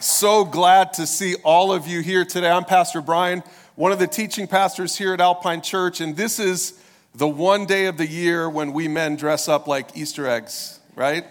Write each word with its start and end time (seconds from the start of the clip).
So 0.00 0.44
glad 0.44 0.92
to 0.92 1.08
see 1.08 1.34
all 1.42 1.72
of 1.72 1.88
you 1.88 2.02
here 2.02 2.24
today. 2.24 2.48
I'm 2.48 2.64
Pastor 2.64 3.00
Brian, 3.00 3.42
one 3.74 3.90
of 3.90 3.98
the 3.98 4.06
teaching 4.06 4.46
pastors 4.46 4.96
here 4.96 5.12
at 5.12 5.20
Alpine 5.20 5.60
Church, 5.60 6.00
and 6.00 6.16
this 6.16 6.38
is 6.38 6.80
the 7.16 7.26
one 7.26 7.66
day 7.66 7.86
of 7.86 7.96
the 7.96 8.06
year 8.06 8.48
when 8.48 8.72
we 8.72 8.86
men 8.86 9.16
dress 9.16 9.48
up 9.48 9.66
like 9.66 9.96
Easter 9.96 10.28
eggs, 10.28 10.78
right? 10.94 11.24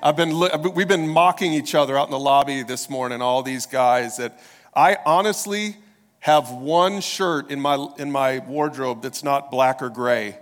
I've 0.00 0.14
been, 0.14 0.38
we've 0.76 0.86
been 0.86 1.08
mocking 1.08 1.52
each 1.54 1.74
other 1.74 1.98
out 1.98 2.06
in 2.06 2.12
the 2.12 2.18
lobby 2.20 2.62
this 2.62 2.88
morning, 2.88 3.20
all 3.20 3.42
these 3.42 3.66
guys 3.66 4.18
that 4.18 4.38
I 4.72 4.96
honestly 5.04 5.74
have 6.20 6.52
one 6.52 7.00
shirt 7.00 7.50
in 7.50 7.60
my, 7.60 7.88
in 7.98 8.12
my 8.12 8.38
wardrobe 8.38 9.02
that's 9.02 9.24
not 9.24 9.50
black 9.50 9.82
or 9.82 9.90
gray. 9.90 10.38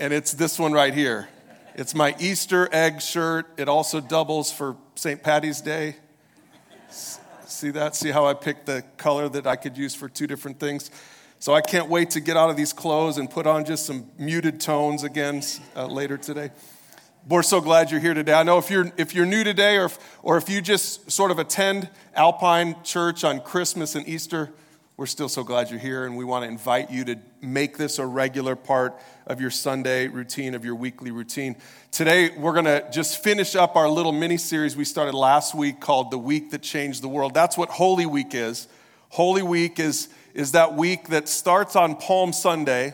And 0.00 0.12
it's 0.12 0.32
this 0.32 0.58
one 0.58 0.72
right 0.72 0.94
here. 0.94 1.28
It's 1.76 1.94
my 1.94 2.16
Easter 2.18 2.68
egg 2.72 3.00
shirt. 3.00 3.46
It 3.56 3.68
also 3.68 4.00
doubles 4.00 4.50
for 4.50 4.76
St. 4.96 5.22
Patty's 5.22 5.60
Day. 5.60 5.94
See 6.90 7.70
that? 7.70 7.94
See 7.96 8.10
how 8.10 8.26
I 8.26 8.34
picked 8.34 8.66
the 8.66 8.82
color 8.96 9.28
that 9.28 9.46
I 9.46 9.56
could 9.56 9.76
use 9.76 9.94
for 9.94 10.08
two 10.08 10.26
different 10.26 10.58
things? 10.58 10.90
So 11.38 11.54
I 11.54 11.60
can't 11.60 11.88
wait 11.88 12.10
to 12.10 12.20
get 12.20 12.36
out 12.36 12.50
of 12.50 12.56
these 12.56 12.72
clothes 12.72 13.16
and 13.16 13.30
put 13.30 13.46
on 13.46 13.64
just 13.64 13.86
some 13.86 14.10
muted 14.18 14.60
tones 14.60 15.04
again 15.04 15.42
uh, 15.74 15.86
later 15.86 16.18
today. 16.18 16.50
We're 17.28 17.42
so 17.42 17.60
glad 17.60 17.90
you're 17.90 18.00
here 18.00 18.14
today. 18.14 18.32
I 18.32 18.42
know 18.42 18.58
if 18.58 18.70
you're, 18.70 18.90
if 18.96 19.14
you're 19.14 19.26
new 19.26 19.44
today 19.44 19.76
or 19.76 19.86
if, 19.86 19.98
or 20.22 20.36
if 20.36 20.48
you 20.48 20.60
just 20.60 21.10
sort 21.10 21.30
of 21.30 21.38
attend 21.38 21.88
Alpine 22.14 22.82
Church 22.82 23.24
on 23.24 23.40
Christmas 23.40 23.94
and 23.94 24.08
Easter, 24.08 24.50
we're 25.00 25.06
still 25.06 25.30
so 25.30 25.42
glad 25.42 25.70
you're 25.70 25.78
here, 25.78 26.04
and 26.04 26.14
we 26.14 26.26
want 26.26 26.44
to 26.44 26.48
invite 26.50 26.90
you 26.90 27.06
to 27.06 27.18
make 27.40 27.78
this 27.78 27.98
a 27.98 28.04
regular 28.04 28.54
part 28.54 29.00
of 29.26 29.40
your 29.40 29.50
Sunday 29.50 30.08
routine, 30.08 30.54
of 30.54 30.62
your 30.62 30.74
weekly 30.74 31.10
routine. 31.10 31.56
Today, 31.90 32.36
we're 32.36 32.52
going 32.52 32.66
to 32.66 32.86
just 32.92 33.24
finish 33.24 33.56
up 33.56 33.76
our 33.76 33.88
little 33.88 34.12
mini 34.12 34.36
series 34.36 34.76
we 34.76 34.84
started 34.84 35.14
last 35.14 35.54
week 35.54 35.80
called 35.80 36.10
The 36.10 36.18
Week 36.18 36.50
That 36.50 36.60
Changed 36.60 37.00
the 37.00 37.08
World. 37.08 37.32
That's 37.32 37.56
what 37.56 37.70
Holy 37.70 38.04
Week 38.04 38.34
is. 38.34 38.68
Holy 39.08 39.40
Week 39.40 39.80
is, 39.80 40.10
is 40.34 40.52
that 40.52 40.74
week 40.74 41.08
that 41.08 41.30
starts 41.30 41.76
on 41.76 41.96
Palm 41.96 42.34
Sunday, 42.34 42.92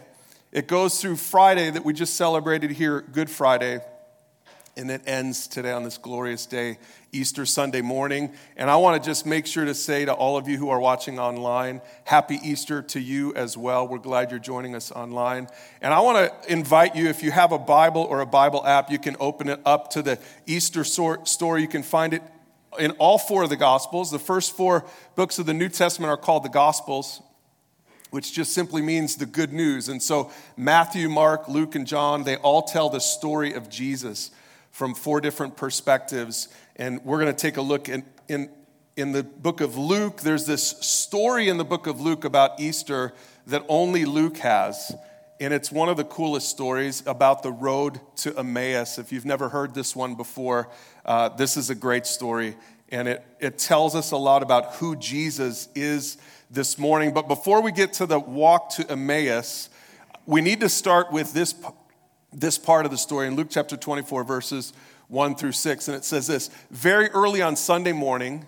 it 0.52 0.68
goes 0.68 1.00
through 1.00 1.16
Friday 1.16 1.70
that 1.70 1.84
we 1.84 1.92
just 1.92 2.14
celebrated 2.14 2.70
here, 2.70 3.00
Good 3.00 3.28
Friday 3.28 3.80
and 4.76 4.90
it 4.90 5.00
ends 5.06 5.46
today 5.46 5.72
on 5.72 5.84
this 5.84 5.96
glorious 5.96 6.44
day, 6.44 6.78
Easter 7.10 7.46
Sunday 7.46 7.80
morning. 7.80 8.32
And 8.58 8.68
I 8.68 8.76
want 8.76 9.02
to 9.02 9.08
just 9.08 9.24
make 9.24 9.46
sure 9.46 9.64
to 9.64 9.74
say 9.74 10.04
to 10.04 10.12
all 10.12 10.36
of 10.36 10.48
you 10.48 10.58
who 10.58 10.68
are 10.68 10.78
watching 10.78 11.18
online, 11.18 11.80
Happy 12.04 12.38
Easter 12.42 12.82
to 12.82 13.00
you 13.00 13.34
as 13.34 13.56
well. 13.56 13.88
We're 13.88 13.98
glad 13.98 14.30
you're 14.30 14.38
joining 14.38 14.74
us 14.74 14.92
online. 14.92 15.48
And 15.80 15.94
I 15.94 16.00
want 16.00 16.30
to 16.30 16.52
invite 16.52 16.94
you, 16.94 17.08
if 17.08 17.22
you 17.22 17.30
have 17.30 17.52
a 17.52 17.58
Bible 17.58 18.02
or 18.02 18.20
a 18.20 18.26
Bible 18.26 18.66
app, 18.66 18.90
you 18.90 18.98
can 18.98 19.16
open 19.18 19.48
it 19.48 19.60
up 19.64 19.90
to 19.92 20.02
the 20.02 20.18
Easter 20.46 20.84
story. 20.84 21.62
You 21.62 21.68
can 21.68 21.82
find 21.82 22.12
it 22.12 22.22
in 22.78 22.90
all 22.92 23.16
four 23.16 23.44
of 23.44 23.48
the 23.48 23.56
Gospels. 23.56 24.10
The 24.10 24.18
first 24.18 24.54
four 24.54 24.84
books 25.14 25.38
of 25.38 25.46
the 25.46 25.54
New 25.54 25.70
Testament 25.70 26.10
are 26.10 26.18
called 26.18 26.44
the 26.44 26.50
Gospels 26.50 27.22
which 28.10 28.32
just 28.32 28.54
simply 28.54 28.80
means 28.80 29.16
the 29.16 29.26
good 29.26 29.52
news. 29.52 29.88
And 29.88 30.00
so 30.00 30.30
Matthew, 30.56 31.08
Mark, 31.08 31.48
Luke, 31.48 31.74
and 31.74 31.86
John, 31.86 32.22
they 32.22 32.36
all 32.36 32.62
tell 32.62 32.88
the 32.88 33.00
story 33.00 33.52
of 33.52 33.68
Jesus 33.68 34.30
from 34.76 34.94
four 34.94 35.22
different 35.22 35.56
perspectives. 35.56 36.48
And 36.76 37.02
we're 37.02 37.18
going 37.18 37.34
to 37.34 37.40
take 37.40 37.56
a 37.56 37.62
look 37.62 37.88
in, 37.88 38.04
in, 38.28 38.50
in 38.94 39.12
the 39.12 39.22
book 39.22 39.62
of 39.62 39.78
Luke. 39.78 40.20
There's 40.20 40.44
this 40.44 40.68
story 40.68 41.48
in 41.48 41.56
the 41.56 41.64
book 41.64 41.86
of 41.86 41.98
Luke 41.98 42.26
about 42.26 42.60
Easter 42.60 43.14
that 43.46 43.64
only 43.70 44.04
Luke 44.04 44.36
has. 44.36 44.94
And 45.40 45.54
it's 45.54 45.72
one 45.72 45.88
of 45.88 45.96
the 45.96 46.04
coolest 46.04 46.50
stories 46.50 47.02
about 47.06 47.42
the 47.42 47.52
road 47.52 48.00
to 48.16 48.38
Emmaus. 48.38 48.98
If 48.98 49.12
you've 49.12 49.24
never 49.24 49.48
heard 49.48 49.72
this 49.72 49.96
one 49.96 50.14
before, 50.14 50.68
uh, 51.06 51.30
this 51.30 51.56
is 51.56 51.70
a 51.70 51.74
great 51.74 52.04
story. 52.04 52.54
And 52.90 53.08
it, 53.08 53.24
it 53.40 53.56
tells 53.56 53.94
us 53.94 54.10
a 54.10 54.18
lot 54.18 54.42
about 54.42 54.74
who 54.74 54.94
Jesus 54.94 55.70
is 55.74 56.18
this 56.50 56.76
morning. 56.76 57.14
But 57.14 57.28
before 57.28 57.62
we 57.62 57.72
get 57.72 57.94
to 57.94 58.04
the 58.04 58.20
walk 58.20 58.68
to 58.74 58.90
Emmaus, 58.90 59.70
we 60.26 60.42
need 60.42 60.60
to 60.60 60.68
start 60.68 61.12
with 61.12 61.32
this 61.32 61.54
this 62.32 62.58
part 62.58 62.84
of 62.84 62.90
the 62.90 62.98
story 62.98 63.26
in 63.26 63.36
Luke 63.36 63.48
chapter 63.50 63.76
24, 63.76 64.24
verses 64.24 64.72
1 65.08 65.36
through 65.36 65.52
6. 65.52 65.88
And 65.88 65.96
it 65.96 66.04
says 66.04 66.26
this 66.26 66.50
Very 66.70 67.08
early 67.10 67.42
on 67.42 67.56
Sunday 67.56 67.92
morning, 67.92 68.46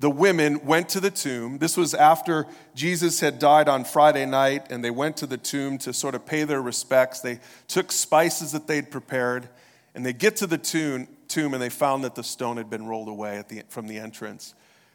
the 0.00 0.10
women 0.10 0.64
went 0.64 0.88
to 0.90 1.00
the 1.00 1.10
tomb. 1.10 1.58
This 1.58 1.76
was 1.76 1.92
after 1.92 2.46
Jesus 2.74 3.20
had 3.20 3.38
died 3.38 3.68
on 3.68 3.84
Friday 3.84 4.24
night, 4.24 4.72
and 4.72 4.82
they 4.82 4.90
went 4.90 5.18
to 5.18 5.26
the 5.26 5.36
tomb 5.36 5.76
to 5.78 5.92
sort 5.92 6.14
of 6.14 6.24
pay 6.24 6.44
their 6.44 6.62
respects. 6.62 7.20
They 7.20 7.40
took 7.68 7.92
spices 7.92 8.52
that 8.52 8.66
they'd 8.66 8.90
prepared, 8.90 9.48
and 9.94 10.04
they 10.04 10.14
get 10.14 10.36
to 10.36 10.46
the 10.46 10.56
tomb, 10.56 11.06
tomb 11.28 11.52
and 11.52 11.62
they 11.62 11.68
found 11.68 12.02
that 12.04 12.14
the 12.14 12.24
stone 12.24 12.56
had 12.56 12.70
been 12.70 12.86
rolled 12.86 13.08
away 13.08 13.44
the, 13.48 13.62
from 13.68 13.88
the 13.88 13.98
entrance. 13.98 14.54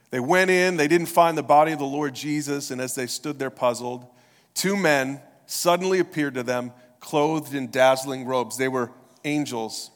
They 0.09 0.19
went 0.19 0.49
in, 0.49 0.77
they 0.77 0.87
didn't 0.87 1.07
find 1.07 1.37
the 1.37 1.43
body 1.43 1.71
of 1.71 1.79
the 1.79 1.85
Lord 1.85 2.15
Jesus, 2.15 2.71
and 2.71 2.81
as 2.81 2.95
they 2.95 3.05
stood 3.05 3.37
there 3.37 3.51
puzzled, 3.51 4.07
two 4.55 4.75
men 4.75 5.21
suddenly 5.45 5.99
appeared 5.99 6.33
to 6.33 6.43
them 6.43 6.71
clothed 7.05 7.53
in 7.53 7.69
dazzling 7.69 8.25
robes. 8.25 8.57
They 8.57 8.67
were 8.67 8.91
angels. 9.23 9.91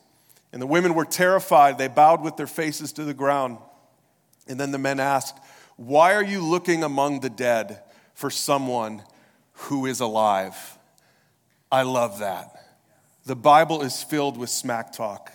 And 0.53 0.61
the 0.61 0.67
women 0.67 0.93
were 0.93 1.05
terrified. 1.05 1.79
They 1.79 1.87
bowed 1.87 2.21
with 2.21 2.37
their 2.37 2.47
faces 2.47 2.93
to 2.93 3.03
the 3.03 3.15
ground. 3.15 3.57
And 4.47 4.59
then 4.59 4.71
the 4.71 4.77
men 4.77 4.99
asked, 4.99 5.35
Why 5.75 6.13
are 6.13 6.23
you 6.23 6.45
looking 6.45 6.83
among 6.83 7.21
the 7.21 7.29
dead 7.29 7.81
for 8.13 8.29
someone 8.29 9.01
who 9.53 9.87
is 9.87 9.99
alive? 9.99 10.55
I 11.71 11.81
love 11.81 12.19
that. 12.19 12.55
The 13.25 13.35
Bible 13.35 13.81
is 13.81 14.03
filled 14.03 14.37
with 14.37 14.51
smack 14.51 14.93
talk. 14.93 15.31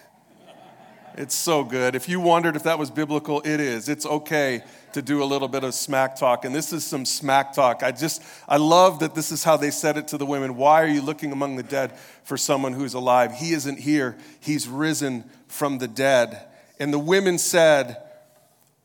It's 1.17 1.35
so 1.35 1.65
good. 1.65 1.97
If 1.97 2.09
you 2.09 2.21
wondered 2.21 2.55
if 2.55 2.63
that 2.65 2.79
was 2.79 2.91
biblical, 2.91 3.41
it 3.41 3.61
is. 3.61 3.89
It's 3.89 4.07
okay 4.07 4.63
to 4.95 5.03
do 5.03 5.23
a 5.23 5.27
little 5.27 5.49
bit 5.49 5.63
of 5.63 5.75
smack 5.75 6.17
talk. 6.17 6.45
And 6.45 6.55
this 6.55 6.73
is 6.73 6.85
some 6.85 7.05
smack 7.05 7.53
talk. 7.53 7.83
I 7.83 7.93
just, 7.93 8.23
I 8.49 8.57
love 8.57 9.01
that 9.01 9.15
this 9.15 9.31
is 9.31 9.45
how 9.45 9.57
they 9.57 9.71
said 9.71 9.97
it 9.97 10.09
to 10.09 10.19
the 10.19 10.27
women. 10.27 10.57
Why 10.57 10.83
are 10.83 10.89
you 10.89 11.03
looking 11.03 11.33
among 11.33 11.57
the 11.57 11.63
dead 11.63 11.99
for 12.25 12.37
someone 12.37 12.73
who's 12.73 12.95
alive? 12.95 13.33
He 13.33 13.53
isn't 13.53 13.79
here, 13.79 14.17
he's 14.41 14.67
risen 14.67 15.25
from 15.49 15.79
the 15.79 15.89
dead. 15.89 16.49
And 16.81 16.93
the 16.93 16.99
women 16.99 17.39
said, 17.39 18.03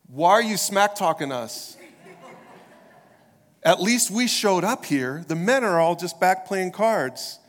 Why 0.08 0.32
are 0.32 0.44
you 0.44 0.58
smack 0.58 0.96
talking 0.96 1.32
us? 1.32 1.78
At 3.62 3.82
least 3.82 4.10
we 4.10 4.28
showed 4.28 4.64
up 4.64 4.86
here. 4.86 5.26
The 5.28 5.36
men 5.36 5.64
are 5.64 5.80
all 5.80 5.96
just 5.96 6.20
back 6.20 6.46
playing 6.46 6.72
cards. 6.72 7.40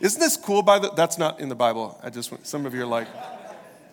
Isn't 0.00 0.20
this 0.20 0.36
cool? 0.36 0.62
By 0.62 0.78
the, 0.78 0.90
that's 0.90 1.16
not 1.16 1.40
in 1.40 1.48
the 1.48 1.54
Bible. 1.54 1.98
I 2.02 2.10
just 2.10 2.32
some 2.46 2.66
of 2.66 2.74
you 2.74 2.82
are 2.82 2.86
like, 2.86 3.08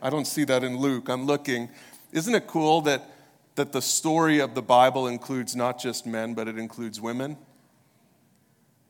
I 0.02 0.10
don't 0.10 0.26
see 0.26 0.44
that 0.44 0.64
in 0.64 0.78
Luke. 0.78 1.08
I'm 1.08 1.26
looking. 1.26 1.70
Isn't 2.12 2.36
it 2.36 2.46
cool 2.48 2.82
that, 2.82 3.10
that 3.56 3.72
the 3.72 3.82
story 3.82 4.40
of 4.40 4.56
the 4.56 4.62
Bible 4.62 5.08
includes 5.08 5.56
not 5.56 5.80
just 5.80 6.06
men, 6.06 6.34
but 6.34 6.48
it 6.48 6.58
includes 6.58 7.00
women? 7.00 7.38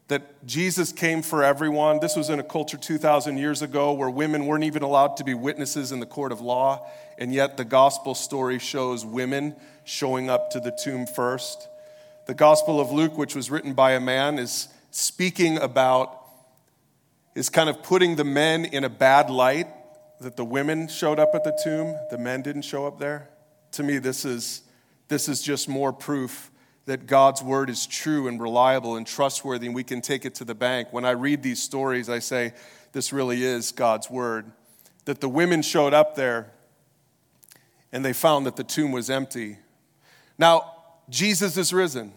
That 0.07 0.45
Jesus 0.45 0.91
came 0.91 1.21
for 1.21 1.43
everyone. 1.43 1.99
This 1.99 2.15
was 2.15 2.29
in 2.29 2.39
a 2.39 2.43
culture 2.43 2.77
2,000 2.77 3.37
years 3.37 3.61
ago 3.61 3.93
where 3.93 4.09
women 4.09 4.45
weren't 4.45 4.63
even 4.63 4.83
allowed 4.83 5.17
to 5.17 5.23
be 5.23 5.33
witnesses 5.33 5.91
in 5.91 5.99
the 5.99 6.05
court 6.05 6.31
of 6.31 6.41
law, 6.41 6.87
and 7.17 7.33
yet 7.33 7.57
the 7.57 7.65
gospel 7.65 8.15
story 8.15 8.59
shows 8.59 9.05
women 9.05 9.55
showing 9.85 10.29
up 10.29 10.49
to 10.51 10.59
the 10.59 10.71
tomb 10.71 11.05
first. 11.05 11.67
The 12.25 12.33
Gospel 12.33 12.79
of 12.79 12.91
Luke, 12.91 13.17
which 13.17 13.35
was 13.35 13.51
written 13.51 13.73
by 13.73 13.91
a 13.91 13.99
man, 13.99 14.39
is 14.39 14.69
speaking 14.91 15.57
about, 15.57 16.21
is 17.35 17.49
kind 17.49 17.69
of 17.69 17.83
putting 17.83 18.15
the 18.15 18.23
men 18.23 18.63
in 18.63 18.85
a 18.85 18.89
bad 18.89 19.29
light 19.29 19.67
that 20.21 20.37
the 20.37 20.45
women 20.45 20.87
showed 20.87 21.19
up 21.19 21.35
at 21.35 21.43
the 21.43 21.57
tomb, 21.61 21.97
the 22.09 22.17
men 22.17 22.41
didn't 22.41 22.61
show 22.61 22.87
up 22.87 22.97
there. 22.97 23.27
To 23.73 23.83
me, 23.83 23.97
this 23.97 24.25
is, 24.25 24.61
this 25.07 25.27
is 25.27 25.41
just 25.41 25.67
more 25.67 25.91
proof 25.93 26.51
that 26.85 27.07
God's 27.07 27.41
word 27.41 27.69
is 27.69 27.87
true 27.87 28.27
and 28.27 28.41
reliable 28.41 28.97
and 28.97 29.07
trustworthy, 29.07 29.67
and 29.67 29.75
we 29.75 29.83
can 29.83 30.01
take 30.01 30.25
it 30.25 30.35
to 30.35 30.45
the 30.45 30.55
bank. 30.55 30.89
When 30.91 31.05
I 31.05 31.11
read 31.11 31.41
these 31.43 31.61
stories, 31.61 32.09
I 32.09 32.19
say, 32.19 32.53
this 32.91 33.11
really 33.11 33.43
is 33.43 33.71
God's 33.71 34.09
word. 34.09 34.51
That 35.05 35.21
the 35.21 35.29
women 35.29 35.61
showed 35.61 35.93
up 35.93 36.15
there 36.15 36.51
and 37.91 38.03
they 38.03 38.13
found 38.13 38.45
that 38.45 38.55
the 38.55 38.63
tomb 38.63 38.91
was 38.91 39.09
empty. 39.09 39.57
Now, 40.37 40.73
Jesus 41.09 41.57
is 41.57 41.73
risen. 41.73 42.11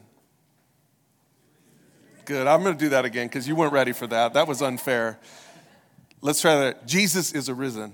Good. 2.25 2.47
I'm 2.47 2.63
going 2.63 2.77
to 2.77 2.85
do 2.85 2.89
that 2.91 3.05
again 3.05 3.29
because 3.29 3.47
you 3.47 3.55
weren't 3.55 3.73
ready 3.73 3.93
for 3.93 4.07
that. 4.09 4.35
That 4.35 4.49
was 4.49 4.63
unfair. 4.63 5.19
Let's 6.21 6.41
try 6.41 6.57
that. 6.57 6.87
Jesus 6.87 7.33
is 7.33 7.49
arisen. 7.49 7.93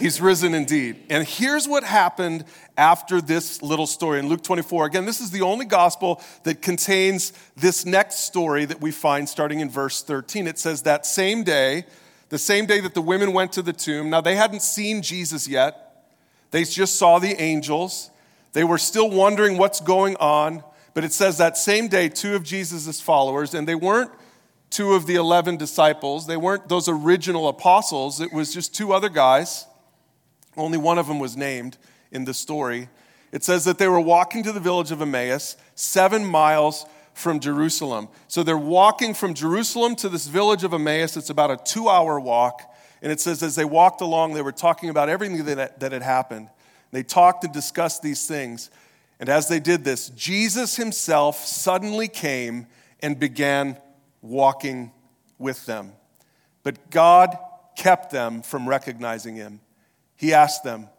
He's 0.00 0.18
risen 0.18 0.54
indeed. 0.54 0.96
And 1.10 1.28
here's 1.28 1.68
what 1.68 1.84
happened 1.84 2.46
after 2.78 3.20
this 3.20 3.60
little 3.60 3.86
story 3.86 4.18
in 4.18 4.30
Luke 4.30 4.42
24. 4.42 4.86
Again, 4.86 5.04
this 5.04 5.20
is 5.20 5.30
the 5.30 5.42
only 5.42 5.66
gospel 5.66 6.22
that 6.44 6.62
contains 6.62 7.34
this 7.54 7.84
next 7.84 8.20
story 8.20 8.64
that 8.64 8.80
we 8.80 8.92
find 8.92 9.28
starting 9.28 9.60
in 9.60 9.68
verse 9.68 10.02
13. 10.02 10.46
It 10.46 10.58
says, 10.58 10.82
That 10.82 11.04
same 11.04 11.44
day, 11.44 11.84
the 12.30 12.38
same 12.38 12.64
day 12.64 12.80
that 12.80 12.94
the 12.94 13.02
women 13.02 13.34
went 13.34 13.52
to 13.52 13.62
the 13.62 13.74
tomb, 13.74 14.08
now 14.08 14.22
they 14.22 14.36
hadn't 14.36 14.62
seen 14.62 15.02
Jesus 15.02 15.46
yet, 15.46 16.06
they 16.50 16.64
just 16.64 16.96
saw 16.96 17.18
the 17.18 17.38
angels. 17.38 18.10
They 18.54 18.64
were 18.64 18.78
still 18.78 19.10
wondering 19.10 19.58
what's 19.58 19.80
going 19.80 20.16
on. 20.16 20.64
But 20.94 21.04
it 21.04 21.12
says 21.12 21.36
that 21.38 21.58
same 21.58 21.88
day, 21.88 22.08
two 22.08 22.34
of 22.34 22.42
Jesus' 22.42 23.02
followers, 23.02 23.52
and 23.52 23.68
they 23.68 23.74
weren't 23.74 24.10
two 24.70 24.94
of 24.94 25.06
the 25.06 25.16
11 25.16 25.58
disciples. 25.58 26.26
They 26.26 26.38
weren't 26.38 26.70
those 26.70 26.88
original 26.88 27.48
apostles, 27.48 28.18
it 28.18 28.32
was 28.32 28.54
just 28.54 28.74
two 28.74 28.94
other 28.94 29.10
guys. 29.10 29.66
Only 30.56 30.78
one 30.78 30.98
of 30.98 31.06
them 31.06 31.18
was 31.18 31.36
named 31.36 31.78
in 32.10 32.24
the 32.24 32.34
story. 32.34 32.88
It 33.32 33.44
says 33.44 33.64
that 33.64 33.78
they 33.78 33.88
were 33.88 34.00
walking 34.00 34.42
to 34.42 34.52
the 34.52 34.60
village 34.60 34.90
of 34.90 35.00
Emmaus, 35.00 35.56
seven 35.74 36.24
miles 36.24 36.84
from 37.14 37.38
Jerusalem. 37.38 38.08
So 38.28 38.42
they're 38.42 38.58
walking 38.58 39.14
from 39.14 39.34
Jerusalem 39.34 39.94
to 39.96 40.08
this 40.08 40.26
village 40.26 40.64
of 40.64 40.72
Emmaus. 40.72 41.16
It's 41.16 41.30
about 41.30 41.50
a 41.50 41.56
two 41.56 41.88
hour 41.88 42.18
walk. 42.18 42.62
And 43.02 43.12
it 43.12 43.20
says 43.20 43.42
as 43.42 43.54
they 43.54 43.64
walked 43.64 44.00
along, 44.00 44.34
they 44.34 44.42
were 44.42 44.52
talking 44.52 44.90
about 44.90 45.08
everything 45.08 45.44
that, 45.44 45.80
that 45.80 45.92
had 45.92 46.02
happened. 46.02 46.48
They 46.92 47.02
talked 47.02 47.44
and 47.44 47.52
discussed 47.52 48.02
these 48.02 48.26
things. 48.26 48.70
And 49.20 49.28
as 49.28 49.48
they 49.48 49.60
did 49.60 49.84
this, 49.84 50.08
Jesus 50.10 50.76
himself 50.76 51.44
suddenly 51.44 52.08
came 52.08 52.66
and 53.00 53.18
began 53.18 53.76
walking 54.22 54.92
with 55.38 55.66
them. 55.66 55.92
But 56.62 56.90
God 56.90 57.38
kept 57.76 58.10
them 58.10 58.42
from 58.42 58.68
recognizing 58.68 59.36
him. 59.36 59.60
He 60.20 60.34
asked 60.34 60.64
them, 60.64 60.90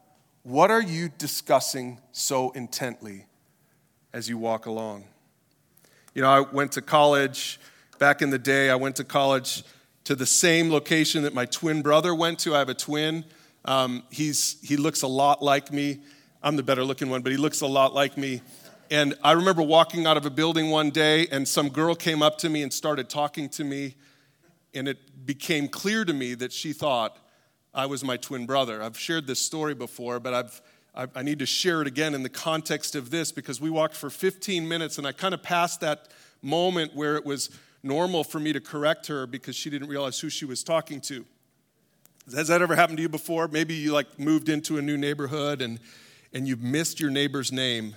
What 0.42 0.72
are 0.72 0.82
you 0.82 1.08
discussing 1.08 2.00
so 2.12 2.50
intently 2.54 3.28
as 4.12 4.28
you 4.28 4.40
walk 4.40 4.66
along? 4.66 5.04
You 6.16 6.24
know, 6.24 6.30
I 6.32 6.40
went 6.40 6.72
to 6.72 6.82
college 6.82 7.60
back 8.00 8.24
in 8.24 8.32
the 8.32 8.40
day, 8.40 8.72
I 8.72 8.76
went 8.76 8.96
to 8.96 9.04
college 9.04 9.64
to 10.06 10.16
the 10.16 10.26
same 10.26 10.72
location 10.72 11.22
that 11.22 11.36
my 11.36 11.46
twin 11.46 11.84
brother 11.84 12.16
went 12.16 12.40
to. 12.40 12.56
I 12.56 12.58
have 12.58 12.70
a 12.70 12.74
twin. 12.74 13.24
Um, 13.64 14.02
he's, 14.10 14.58
he 14.64 14.76
looks 14.76 15.04
a 15.04 15.08
lot 15.08 15.44
like 15.44 15.72
me. 15.72 16.00
I'm 16.42 16.56
the 16.56 16.64
better 16.64 16.84
looking 16.84 17.12
one, 17.12 17.22
but 17.22 17.32
he 17.32 17.38
looks 17.38 17.62
a 17.62 17.68
lot 17.68 17.94
like 17.94 18.18
me. 18.18 18.42
And 18.90 19.14
I 19.24 19.34
remember 19.34 19.62
walking 19.62 20.08
out 20.08 20.18
of 20.18 20.26
a 20.26 20.32
building 20.32 20.72
one 20.72 20.90
day, 20.90 21.28
and 21.28 21.48
some 21.48 21.70
girl 21.70 21.94
came 21.94 22.24
up 22.24 22.40
to 22.40 22.50
me 22.50 22.64
and 22.64 22.74
started 22.74 23.08
talking 23.08 23.50
to 23.50 23.64
me. 23.64 23.94
And 24.74 24.88
it 24.88 25.28
became 25.28 25.68
clear 25.68 26.06
to 26.06 26.12
me 26.12 26.34
that 26.34 26.52
she 26.52 26.74
thought 26.74 27.18
I 27.74 27.86
was 27.86 28.04
my 28.04 28.18
twin 28.18 28.46
brother. 28.46 28.82
I've 28.82 28.98
shared 28.98 29.28
this 29.28 29.40
story 29.40 29.74
before, 29.74 30.20
but 30.20 30.34
I've, 30.34 30.62
I, 31.16 31.24
need 31.24 31.40
to 31.40 31.46
share 31.46 31.82
it 31.82 31.88
again 31.88 32.14
in 32.14 32.24
the 32.24 32.30
context 32.30 32.96
of 32.96 33.12
this 33.12 33.32
because 33.32 33.62
we 33.62 33.70
walked 33.70 33.96
for 33.96 34.10
15 34.10 34.68
minutes, 34.68 34.98
and 34.98 35.08
I 35.08 35.14
kind 35.14 35.34
of 35.34 35.42
passed 35.42 35.80
that 35.82 36.10
moment 36.42 36.96
where 36.96 37.16
it 37.16 37.26
was 37.26 37.50
normal 37.82 38.24
for 38.24 38.40
me 38.40 38.52
to 38.54 38.60
correct 38.60 39.08
her 39.08 39.26
because 39.26 39.56
she 39.56 39.70
didn't 39.70 39.88
realize 39.88 40.20
who 40.20 40.30
she 40.30 40.46
was 40.46 40.64
talking 40.64 41.00
to. 41.02 41.26
Has 42.36 42.50
that 42.50 42.62
ever 42.62 42.76
happened 42.76 42.98
to 42.98 43.02
you 43.02 43.10
before? 43.10 43.48
Maybe 43.48 43.74
you 43.74 43.94
like 43.94 44.20
moved 44.20 44.50
into 44.50 44.78
a 44.78 44.82
new 44.82 44.98
neighborhood 44.98 45.62
and 45.62 45.80
and 46.34 46.48
you've 46.48 46.62
missed 46.62 47.00
your 47.00 47.12
neighbor's 47.12 47.52
name, 47.52 47.96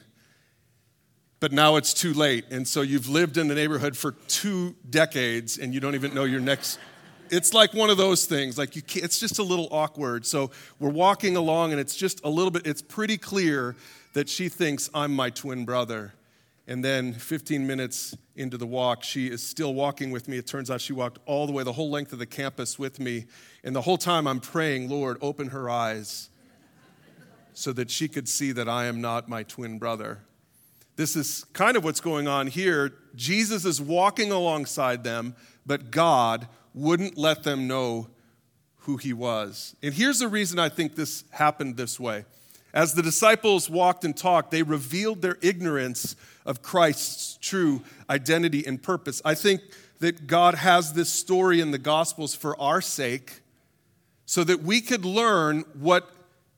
but 1.40 1.52
now 1.52 1.76
it's 1.76 1.94
too 1.94 2.12
late. 2.14 2.44
And 2.50 2.66
so 2.66 2.82
you've 2.82 3.08
lived 3.08 3.36
in 3.36 3.48
the 3.48 3.54
neighborhood 3.54 3.96
for 3.96 4.12
two 4.28 4.74
decades 4.88 5.58
and 5.58 5.72
you 5.72 5.80
don't 5.80 5.94
even 5.94 6.14
know 6.14 6.24
your 6.24 6.40
next. 6.40 6.78
It's 7.30 7.54
like 7.54 7.74
one 7.74 7.90
of 7.90 7.96
those 7.96 8.26
things, 8.26 8.58
like 8.58 8.76
you 8.76 8.82
it's 8.94 9.18
just 9.18 9.38
a 9.38 9.42
little 9.42 9.68
awkward. 9.70 10.26
So 10.26 10.50
we're 10.78 10.90
walking 10.90 11.36
along 11.36 11.72
and 11.72 11.80
it's 11.80 11.96
just 11.96 12.24
a 12.24 12.28
little 12.28 12.50
bit, 12.50 12.66
it's 12.66 12.82
pretty 12.82 13.16
clear 13.16 13.76
that 14.12 14.28
she 14.28 14.48
thinks 14.48 14.90
I'm 14.94 15.14
my 15.14 15.30
twin 15.30 15.64
brother. 15.64 16.14
And 16.66 16.82
then 16.82 17.12
15 17.12 17.66
minutes 17.66 18.16
into 18.36 18.56
the 18.56 18.66
walk, 18.66 19.04
she 19.04 19.26
is 19.26 19.42
still 19.42 19.74
walking 19.74 20.10
with 20.10 20.28
me. 20.28 20.38
It 20.38 20.46
turns 20.46 20.70
out 20.70 20.80
she 20.80 20.94
walked 20.94 21.18
all 21.26 21.46
the 21.46 21.52
way, 21.52 21.62
the 21.62 21.72
whole 21.72 21.90
length 21.90 22.12
of 22.12 22.18
the 22.18 22.26
campus 22.26 22.78
with 22.78 22.98
me. 22.98 23.26
And 23.62 23.76
the 23.76 23.82
whole 23.82 23.98
time 23.98 24.26
I'm 24.26 24.40
praying, 24.40 24.88
Lord, 24.88 25.18
open 25.20 25.48
her 25.48 25.68
eyes 25.68 26.30
so 27.52 27.72
that 27.74 27.90
she 27.90 28.08
could 28.08 28.28
see 28.28 28.52
that 28.52 28.68
I 28.68 28.86
am 28.86 29.00
not 29.00 29.28
my 29.28 29.42
twin 29.42 29.78
brother. 29.78 30.20
This 30.96 31.16
is 31.16 31.44
kind 31.52 31.76
of 31.76 31.84
what's 31.84 32.00
going 32.00 32.28
on 32.28 32.46
here. 32.46 32.92
Jesus 33.14 33.64
is 33.64 33.80
walking 33.80 34.30
alongside 34.30 35.04
them, 35.04 35.34
but 35.66 35.90
God 35.90 36.48
wouldn't 36.74 37.16
let 37.16 37.44
them 37.44 37.66
know 37.66 38.08
who 38.78 38.96
he 38.96 39.12
was. 39.12 39.74
And 39.82 39.94
here's 39.94 40.18
the 40.18 40.28
reason 40.28 40.58
I 40.58 40.68
think 40.68 40.94
this 40.94 41.24
happened 41.30 41.76
this 41.76 41.98
way. 41.98 42.24
As 42.74 42.94
the 42.94 43.02
disciples 43.02 43.70
walked 43.70 44.04
and 44.04 44.16
talked, 44.16 44.50
they 44.50 44.62
revealed 44.62 45.22
their 45.22 45.38
ignorance 45.40 46.16
of 46.44 46.60
Christ's 46.60 47.38
true 47.40 47.82
identity 48.10 48.66
and 48.66 48.82
purpose. 48.82 49.22
I 49.24 49.34
think 49.34 49.60
that 50.00 50.26
God 50.26 50.56
has 50.56 50.92
this 50.92 51.08
story 51.08 51.60
in 51.60 51.70
the 51.70 51.78
Gospels 51.78 52.34
for 52.34 52.60
our 52.60 52.80
sake 52.80 53.40
so 54.26 54.42
that 54.44 54.62
we 54.62 54.80
could 54.80 55.04
learn 55.04 55.64
what 55.78 56.10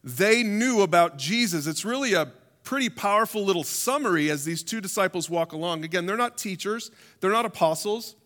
they 0.03 0.43
knew 0.43 0.81
about 0.81 1.19
Jesus. 1.19 1.67
It's 1.67 1.85
really 1.85 2.15
a 2.15 2.33
pretty 2.65 2.89
powerful 2.89 3.45
little 3.45 3.63
summary 3.63 4.31
as 4.31 4.45
these 4.45 4.63
two 4.63 4.81
disciples 4.81 5.29
walk 5.29 5.53
along. 5.53 5.85
Again, 5.85 6.07
they're 6.07 6.17
not 6.17 6.39
teachers, 6.39 6.91
they're 7.21 7.31
not 7.31 7.45
apostles, 7.45 8.17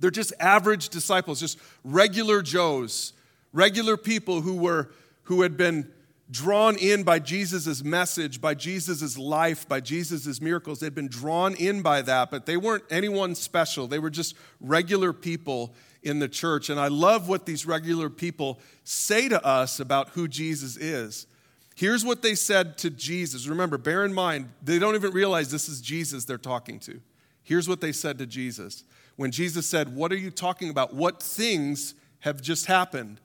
they're 0.00 0.10
just 0.10 0.32
average 0.40 0.88
disciples, 0.88 1.40
just 1.40 1.58
regular 1.84 2.42
Joes, 2.42 3.12
regular 3.52 3.96
people 3.96 4.40
who 4.40 4.56
were 4.56 4.90
who 5.24 5.42
had 5.42 5.56
been 5.56 5.90
drawn 6.30 6.76
in 6.76 7.02
by 7.02 7.18
Jesus' 7.18 7.82
message, 7.82 8.40
by 8.40 8.54
Jesus' 8.54 9.16
life, 9.16 9.68
by 9.68 9.80
Jesus' 9.80 10.40
miracles. 10.40 10.80
They'd 10.80 10.94
been 10.94 11.08
drawn 11.08 11.54
in 11.54 11.82
by 11.82 12.02
that, 12.02 12.30
but 12.30 12.46
they 12.46 12.56
weren't 12.56 12.84
anyone 12.90 13.34
special. 13.34 13.86
They 13.86 13.98
were 13.98 14.10
just 14.10 14.34
regular 14.60 15.12
people 15.12 15.74
in 16.02 16.18
the 16.18 16.28
church. 16.28 16.70
And 16.70 16.78
I 16.78 16.88
love 16.88 17.28
what 17.28 17.46
these 17.46 17.66
regular 17.66 18.10
people 18.10 18.60
say 18.84 19.28
to 19.28 19.44
us 19.44 19.80
about 19.80 20.10
who 20.10 20.28
Jesus 20.28 20.76
is. 20.76 21.26
Here's 21.74 22.04
what 22.04 22.22
they 22.22 22.34
said 22.34 22.76
to 22.78 22.90
Jesus. 22.90 23.46
Remember, 23.46 23.78
bear 23.78 24.04
in 24.04 24.12
mind, 24.12 24.48
they 24.62 24.78
don't 24.78 24.94
even 24.94 25.12
realize 25.12 25.50
this 25.50 25.68
is 25.68 25.80
Jesus 25.80 26.24
they're 26.24 26.36
talking 26.36 26.80
to. 26.80 27.00
Here's 27.42 27.68
what 27.68 27.80
they 27.80 27.92
said 27.92 28.18
to 28.18 28.26
Jesus. 28.26 28.84
When 29.18 29.32
Jesus 29.32 29.66
said, 29.66 29.96
What 29.96 30.12
are 30.12 30.16
you 30.16 30.30
talking 30.30 30.70
about? 30.70 30.94
What 30.94 31.20
things 31.20 31.94
have 32.20 32.40
just 32.40 32.66
happened? 32.66 33.20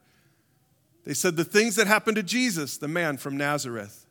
They 1.05 1.13
said, 1.13 1.35
The 1.35 1.43
things 1.43 1.75
that 1.75 1.85
happened 1.85 2.15
to 2.15 2.23
Jesus, 2.23 2.77
the 2.77 2.87
man 2.87 3.17
from 3.17 3.37
Nazareth. 3.37 4.07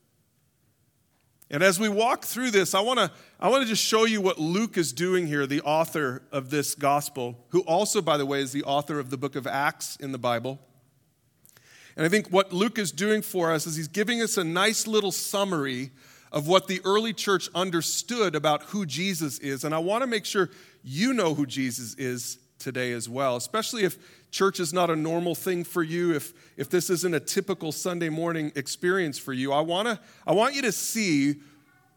And 1.51 1.61
as 1.61 1.81
we 1.81 1.89
walk 1.89 2.25
through 2.25 2.53
this, 2.53 2.73
I 2.77 2.81
want 2.81 3.01
to 3.01 3.11
I 3.41 3.49
want 3.49 3.65
to 3.65 3.69
just 3.69 3.85
show 3.85 4.05
you 4.05 4.21
what 4.21 4.39
Luke 4.39 4.79
is 4.79 4.93
doing 4.93 5.27
here, 5.27 5.45
the 5.45 5.61
author 5.63 6.23
of 6.31 6.51
this 6.51 6.77
gospel, 6.77 7.37
who 7.49 7.63
also 7.63 8.01
by 8.01 8.17
the 8.17 8.27
way 8.27 8.43
is 8.43 8.53
the 8.53 8.63
author 8.63 9.01
of 9.01 9.11
the 9.11 9.17
book 9.17 9.35
of 9.35 9.49
Acts 9.49 9.97
in 9.97 10.13
the 10.13 10.19
Bible. 10.19 10.61
And 11.97 12.07
I 12.07 12.09
think 12.09 12.29
what 12.29 12.53
Luke 12.53 12.79
is 12.79 12.93
doing 12.93 13.23
for 13.23 13.51
us 13.51 13.67
is 13.67 13.75
he's 13.75 13.89
giving 13.89 14.23
us 14.23 14.37
a 14.37 14.45
nice 14.45 14.87
little 14.87 15.11
summary 15.11 15.91
of 16.33 16.49
what 16.49 16.67
the 16.67 16.81
early 16.85 17.13
church 17.13 17.49
understood 17.55 18.35
about 18.35 18.65
who 18.65 18.87
Jesus 18.87 19.39
is. 19.39 19.65
And 19.65 19.75
I 19.75 19.79
want 19.79 20.03
to 20.03 20.07
make 20.07 20.25
sure 20.25 20.51
you 20.83 21.13
know 21.13 21.35
who 21.35 21.47
Jesus 21.47 21.95
is 21.95 22.39
today 22.59 22.93
as 22.93 23.09
well, 23.09 23.37
especially 23.37 23.85
if 23.85 23.99
church 24.31 24.59
is 24.59 24.73
not 24.73 24.89
a 24.89 24.97
normal 24.97 25.35
thing 25.35 25.63
for 25.63 25.83
you, 25.83 26.15
if, 26.15 26.33
if 26.57 26.71
this 26.71 26.89
isn't 26.89 27.15
a 27.15 27.21
typical 27.21 27.71
Sunday 27.71 28.09
morning 28.09 28.51
experience 28.57 29.19
for 29.19 29.33
you. 29.33 29.53
I, 29.53 29.61
wanna, 29.61 30.01
I 30.27 30.33
want 30.33 30.55
you 30.55 30.63
to 30.63 30.73
see 30.73 31.37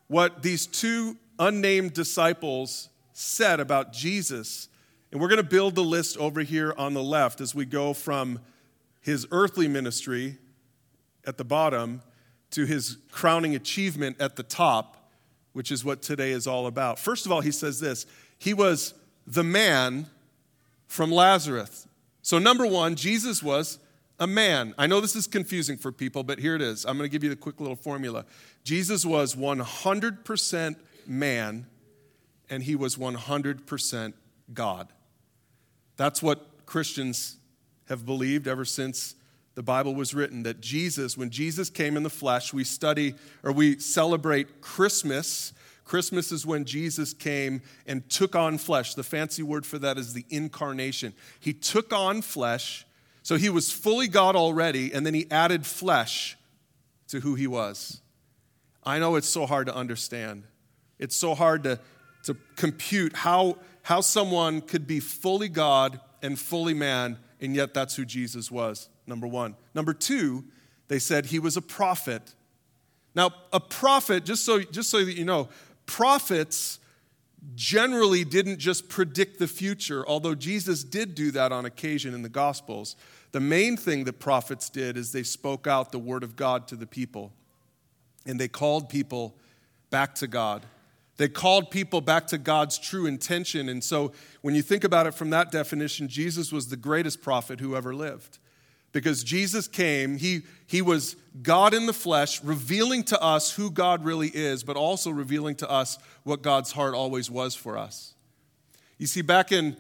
what 0.08 0.44
these 0.44 0.68
two 0.68 1.18
unnamed 1.40 1.94
disciples 1.94 2.90
said 3.14 3.60
about 3.60 3.94
Jesus. 3.94 4.68
And 5.12 5.22
we're 5.22 5.30
going 5.30 5.38
to 5.38 5.44
build 5.44 5.76
the 5.76 5.84
list 5.84 6.18
over 6.18 6.42
here 6.42 6.74
on 6.78 6.94
the 6.94 7.04
left 7.04 7.40
as 7.40 7.56
we 7.56 7.66
go 7.66 7.94
from 7.94 8.40
his 9.02 9.26
earthly 9.32 9.70
ministry 9.70 10.38
at 11.26 11.38
the 11.38 11.46
bottom 11.46 12.02
to 12.56 12.66
his 12.66 12.98
crowning 13.12 13.54
achievement 13.54 14.16
at 14.22 14.38
the 14.38 14.44
top, 14.44 15.12
which 15.52 15.74
is 15.74 15.84
what 15.84 16.02
today 16.02 16.32
is 16.32 16.48
all 16.48 16.68
about. 16.68 16.98
First 16.98 17.26
of 17.26 17.32
all, 17.34 17.42
he 17.42 17.52
says 17.52 17.82
this 17.82 18.06
He 18.40 18.54
was 18.54 18.94
the 19.28 19.44
man 19.44 20.08
from 20.88 21.12
Lazarus. 21.12 21.86
So, 22.22 22.40
number 22.40 22.66
one, 22.66 22.96
Jesus 22.96 23.44
was 23.44 23.78
a 24.20 24.26
man. 24.26 24.74
I 24.78 24.88
know 24.88 25.02
this 25.02 25.18
is 25.18 25.28
confusing 25.28 25.76
for 25.76 25.92
people, 25.92 26.24
but 26.24 26.40
here 26.40 26.56
it 26.56 26.62
is. 26.62 26.86
I'm 26.86 26.98
going 26.98 27.10
to 27.10 27.12
give 27.12 27.26
you 27.26 27.30
the 27.30 27.36
quick 27.36 27.60
little 27.60 27.76
formula. 27.76 28.24
Jesus 28.64 29.06
was 29.06 29.36
100% 29.36 30.76
man, 31.06 31.68
and 32.50 32.64
he 32.64 32.78
was 32.78 32.96
100% 32.96 34.14
God. 34.54 34.88
That's 35.98 36.24
what 36.24 36.66
Christians 36.66 37.36
have 37.90 38.06
believed 38.06 38.48
ever 38.48 38.64
since 38.64 39.16
the 39.56 39.64
Bible 39.64 39.96
was 39.96 40.14
written 40.14 40.44
that 40.44 40.62
Jesus, 40.62 41.18
when 41.18 41.30
Jesus 41.30 41.70
came 41.70 41.98
in 41.98 42.04
the 42.04 42.10
flesh, 42.10 42.54
we 42.54 42.64
study 42.64 43.16
or 43.44 43.52
we 43.52 43.80
celebrate 43.80 44.62
Christmas 44.62 45.54
Christmas 45.86 46.32
is 46.32 46.46
when 46.46 46.66
Jesus 46.66 47.14
came 47.14 47.62
and 47.86 48.10
took 48.10 48.36
on 48.36 48.58
flesh. 48.58 48.96
The 48.96 49.04
fancy 49.04 49.44
word 49.44 49.66
for 49.66 49.78
that 49.78 49.98
is 49.98 50.14
the 50.14 50.26
incarnation. 50.30 51.14
He 51.40 51.54
took 51.54 51.94
on 51.94 52.24
flesh, 52.24 52.86
so 53.22 53.38
he 53.38 53.50
was 53.50 53.72
fully 53.72 54.08
God 54.08 54.36
already, 54.36 54.92
and 54.92 55.06
then 55.06 55.14
he 55.14 55.30
added 55.30 55.66
flesh 55.66 56.38
to 57.10 57.20
who 57.20 57.36
he 57.36 57.46
was. 57.46 58.02
I 58.84 58.98
know 58.98 59.16
it's 59.16 59.30
so 59.30 59.46
hard 59.46 59.68
to 59.68 59.76
understand. 59.76 60.44
It's 60.98 61.16
so 61.16 61.36
hard 61.36 61.64
to, 61.64 61.80
to 62.24 62.36
compute 62.56 63.16
how, 63.16 63.58
how 63.84 64.02
someone 64.02 64.62
could 64.62 64.88
be 64.88 65.00
fully 65.00 65.50
God 65.50 66.00
and 66.24 66.38
fully 66.38 66.74
man, 66.74 67.20
and 67.40 67.56
yet 67.56 67.76
that's 67.76 67.96
who 67.96 68.06
Jesus 68.06 68.50
was, 68.50 68.90
number 69.08 69.28
one. 69.28 69.56
Number 69.74 69.94
two, 69.94 70.44
they 70.88 71.00
said 71.00 71.28
he 71.28 71.40
was 71.40 71.58
a 71.58 71.62
prophet. 71.62 72.34
Now, 73.16 73.32
a 73.54 73.60
prophet, 73.60 74.26
just 74.26 74.44
so, 74.44 74.62
just 74.62 74.90
so 74.90 75.04
that 75.04 75.14
you 75.14 75.26
know, 75.26 75.50
prophets 75.86 76.80
generally 77.54 78.24
didn't 78.24 78.58
just 78.58 78.90
predict 78.90 79.40
the 79.40 79.48
future, 79.48 80.06
although 80.08 80.36
Jesus 80.36 80.84
did 80.84 81.16
do 81.16 81.32
that 81.32 81.52
on 81.52 81.66
occasion 81.66 82.14
in 82.14 82.22
the 82.22 82.30
Gospels. 82.30 82.96
The 83.32 83.40
main 83.40 83.78
thing 83.78 84.06
that 84.06 84.20
prophets 84.20 84.70
did 84.70 84.98
is 84.98 85.12
they 85.12 85.24
spoke 85.24 85.68
out 85.68 85.92
the 85.92 86.00
word 86.00 86.24
of 86.24 86.36
God 86.36 86.68
to 86.70 86.76
the 86.76 86.88
people, 86.88 87.34
and 88.26 88.40
they 88.40 88.48
called 88.48 88.90
people 88.90 89.36
back 89.90 90.16
to 90.16 90.28
God. 90.28 90.66
They 91.18 91.30
called 91.30 91.72
people 91.72 92.02
back 92.02 92.28
to 92.28 92.38
God's 92.38 92.78
true 92.78 93.06
intention. 93.06 93.70
And 93.70 93.84
so 93.84 94.12
when 94.42 94.54
you 94.54 94.62
think 94.62 94.84
about 94.84 95.08
it 95.08 95.14
from 95.14 95.30
that 95.30 95.52
definition, 95.52 96.10
Jesus 96.10 96.52
was 96.52 96.68
the 96.68 96.76
greatest 96.76 97.22
prophet 97.22 97.62
who 97.62 97.76
ever 97.76 97.96
lived. 97.96 98.40
Because 98.96 99.26
Jesus 99.26 99.68
came, 99.68 100.16
he, 100.16 100.44
he 100.68 100.82
was 100.82 101.18
God 101.44 101.74
in 101.74 101.86
the 101.86 101.92
flesh, 101.92 102.42
revealing 102.42 103.04
to 103.04 103.22
us 103.22 103.52
who 103.52 103.70
God 103.70 104.06
really 104.06 104.30
is, 104.30 104.64
but 104.64 104.78
also 104.78 105.10
revealing 105.10 105.56
to 105.56 105.70
us 105.70 106.00
what 106.24 106.42
God's 106.42 106.72
heart 106.72 106.96
always 106.96 107.30
was 107.30 107.56
for 107.56 107.78
us. 107.78 108.14
You 108.98 109.06
see, 109.06 109.22
back 109.22 109.52
in, 109.52 109.76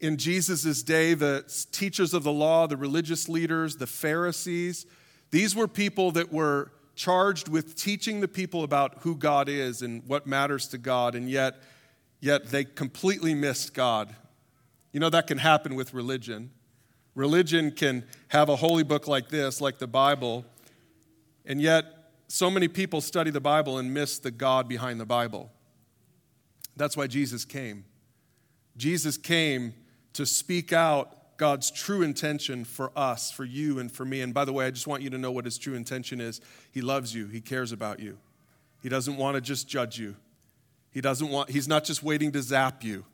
in 0.00 0.16
Jesus' 0.16 0.82
day, 0.82 1.12
the 1.12 1.44
teachers 1.72 2.14
of 2.14 2.22
the 2.22 2.32
law, 2.32 2.66
the 2.66 2.78
religious 2.78 3.28
leaders, 3.28 3.76
the 3.76 3.86
Pharisees, 3.86 4.86
these 5.30 5.54
were 5.54 5.68
people 5.68 6.10
that 6.12 6.32
were 6.32 6.72
charged 6.94 7.48
with 7.48 7.76
teaching 7.76 8.22
the 8.22 8.28
people 8.28 8.64
about 8.64 8.94
who 9.00 9.14
God 9.14 9.50
is 9.50 9.82
and 9.82 10.02
what 10.06 10.26
matters 10.26 10.68
to 10.68 10.78
God, 10.78 11.14
and 11.14 11.28
yet, 11.28 11.56
yet 12.18 12.46
they 12.46 12.64
completely 12.64 13.34
missed 13.34 13.74
God. 13.74 14.16
You 14.90 15.00
know, 15.00 15.10
that 15.10 15.26
can 15.26 15.36
happen 15.36 15.74
with 15.74 15.92
religion. 15.92 16.50
Religion 17.14 17.70
can 17.70 18.04
have 18.28 18.48
a 18.48 18.56
holy 18.56 18.82
book 18.82 19.06
like 19.06 19.28
this, 19.28 19.60
like 19.60 19.78
the 19.78 19.86
Bible, 19.86 20.44
and 21.46 21.60
yet 21.60 21.84
so 22.26 22.50
many 22.50 22.66
people 22.66 23.00
study 23.00 23.30
the 23.30 23.40
Bible 23.40 23.78
and 23.78 23.94
miss 23.94 24.18
the 24.18 24.30
God 24.30 24.68
behind 24.68 24.98
the 24.98 25.06
Bible. 25.06 25.52
That's 26.76 26.96
why 26.96 27.06
Jesus 27.06 27.44
came. 27.44 27.84
Jesus 28.76 29.16
came 29.16 29.74
to 30.14 30.26
speak 30.26 30.72
out 30.72 31.36
God's 31.36 31.70
true 31.70 32.02
intention 32.02 32.64
for 32.64 32.90
us, 32.96 33.30
for 33.30 33.44
you, 33.44 33.78
and 33.78 33.90
for 33.90 34.04
me. 34.04 34.20
And 34.20 34.34
by 34.34 34.44
the 34.44 34.52
way, 34.52 34.66
I 34.66 34.70
just 34.70 34.86
want 34.86 35.02
you 35.02 35.10
to 35.10 35.18
know 35.18 35.30
what 35.30 35.44
his 35.44 35.58
true 35.58 35.74
intention 35.74 36.20
is. 36.20 36.40
He 36.72 36.80
loves 36.80 37.14
you, 37.14 37.28
he 37.28 37.40
cares 37.40 37.70
about 37.70 38.00
you. 38.00 38.18
He 38.82 38.88
doesn't 38.88 39.16
want 39.16 39.36
to 39.36 39.40
just 39.40 39.68
judge 39.68 39.98
you. 39.98 40.16
He 40.90 41.00
doesn't 41.00 41.28
want, 41.28 41.50
he's 41.50 41.66
not 41.66 41.84
just 41.84 42.02
waiting 42.02 42.32
to 42.32 42.42
zap 42.42 42.84
you. 42.84 43.04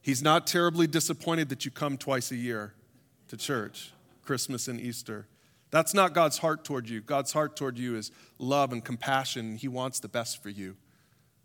He's 0.00 0.22
not 0.22 0.46
terribly 0.46 0.86
disappointed 0.86 1.48
that 1.48 1.64
you 1.64 1.70
come 1.70 1.96
twice 1.96 2.30
a 2.30 2.36
year 2.36 2.74
to 3.36 3.44
church, 3.44 3.92
Christmas 4.22 4.68
and 4.68 4.80
Easter. 4.80 5.26
That's 5.70 5.92
not 5.92 6.14
God's 6.14 6.38
heart 6.38 6.64
toward 6.64 6.88
you. 6.88 7.00
God's 7.00 7.32
heart 7.32 7.56
toward 7.56 7.78
you 7.78 7.96
is 7.96 8.12
love 8.38 8.72
and 8.72 8.84
compassion. 8.84 9.56
He 9.56 9.66
wants 9.66 9.98
the 9.98 10.08
best 10.08 10.40
for 10.40 10.50
you. 10.50 10.76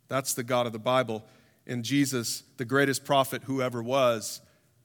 That's 0.07 0.35
the 0.35 0.43
God 0.43 0.67
of 0.67 0.73
the 0.73 0.79
Bible. 0.79 1.25
And 1.65 1.83
Jesus, 1.83 2.43
the 2.57 2.65
greatest 2.65 3.05
prophet 3.05 3.43
who 3.45 3.61
ever 3.61 3.81
was, 3.81 4.41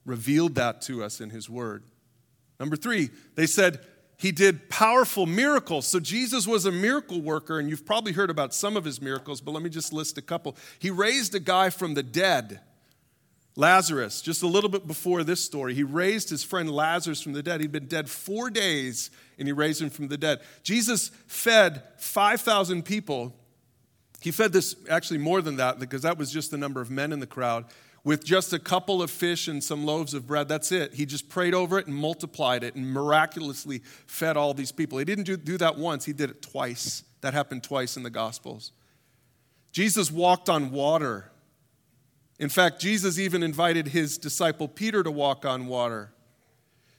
revealed 0.07 0.55
that 0.55 0.81
to 0.83 1.05
us 1.05 1.21
in 1.21 1.29
his 1.29 1.49
word. 1.49 1.83
Number 2.59 2.77
three, 2.77 3.11
they 3.35 3.47
said 3.47 3.81
he 4.17 4.33
did 4.33 4.71
powerful 4.71 5.27
miracles. 5.27 5.87
So 5.87 6.01
Jesus 6.01 6.47
was 6.47 6.65
a 6.65 6.73
miracle 6.73 7.21
worker, 7.21 7.59
and 7.59 7.69
you've 7.69 7.85
probably 7.85 8.13
heard 8.13 8.31
about 8.31 8.55
some 8.55 8.77
of 8.79 8.85
his 8.85 9.03
miracles, 9.03 9.43
but 9.43 9.51
let 9.51 9.63
me 9.63 9.71
just 9.71 9.93
list 9.93 10.17
a 10.17 10.23
couple. 10.23 10.57
He 10.79 10.91
raised 10.91 11.35
a 11.35 11.41
guy 11.41 11.69
from 11.69 11.93
the 11.95 12.03
dead. 12.03 12.61
Lazarus, 13.57 14.21
just 14.21 14.43
a 14.43 14.49
little 14.49 14.71
bit 14.71 14.87
before 14.87 15.23
this 15.23 15.45
story, 15.45 15.75
he 15.75 15.85
raised 15.85 16.29
his 16.29 16.43
friend 16.43 16.71
Lazarus 16.71 17.21
from 17.21 17.35
the 17.35 17.43
dead. 17.43 17.61
He'd 17.61 17.71
been 17.71 17.87
dead 17.87 18.11
four 18.11 18.51
days 18.51 19.11
and 19.39 19.47
he 19.47 19.53
raised 19.53 19.81
him 19.81 19.91
from 19.91 20.09
the 20.09 20.19
dead. 20.19 20.41
Jesus 20.63 21.11
fed 21.29 21.83
5,000 21.99 22.85
people. 22.85 23.35
He 24.21 24.33
fed 24.33 24.53
this, 24.53 24.75
actually 24.91 25.19
more 25.19 25.41
than 25.41 25.57
that, 25.57 25.79
because 25.79 26.03
that 26.03 26.19
was 26.19 26.33
just 26.33 26.51
the 26.51 26.59
number 26.59 26.81
of 26.81 26.91
men 26.91 27.13
in 27.13 27.21
the 27.21 27.27
crowd 27.27 27.67
with 28.05 28.25
just 28.25 28.53
a 28.53 28.59
couple 28.59 29.03
of 29.03 29.11
fish 29.11 29.49
and 29.49 29.65
some 29.65 29.87
loaves 29.87 30.15
of 30.15 30.27
bread. 30.27 30.49
That's 30.49 30.71
it. 30.71 30.95
He 30.95 31.07
just 31.07 31.29
prayed 31.29 31.55
over 31.55 31.79
it 31.79 31.87
and 31.87 31.97
multiplied 31.97 32.63
it 32.63 32.75
and 32.75 32.87
miraculously 32.93 33.83
fed 34.07 34.37
all 34.37 34.53
these 34.53 34.73
people. 34.73 34.99
He 34.99 35.05
didn't 35.05 35.25
do, 35.25 35.37
do 35.37 35.59
that 35.59 35.79
once, 35.79 36.05
he 36.05 36.13
did 36.13 36.31
it 36.31 36.43
twice. 36.43 37.05
That 37.23 37.35
happened 37.35 37.63
twice 37.63 37.97
in 37.97 38.03
the 38.03 38.11
Gospels. 38.11 38.73
Jesus 39.73 40.11
walked 40.11 40.49
on 40.49 40.71
water. 40.71 41.31
In 42.39 42.49
fact, 42.49 42.81
Jesus 42.81 43.19
even 43.19 43.43
invited 43.43 43.89
his 43.89 44.19
disciple 44.19 44.69
Peter 44.69 45.03
to 45.03 45.11
walk 45.11 45.45
on 45.45 45.67
water. 45.67 46.13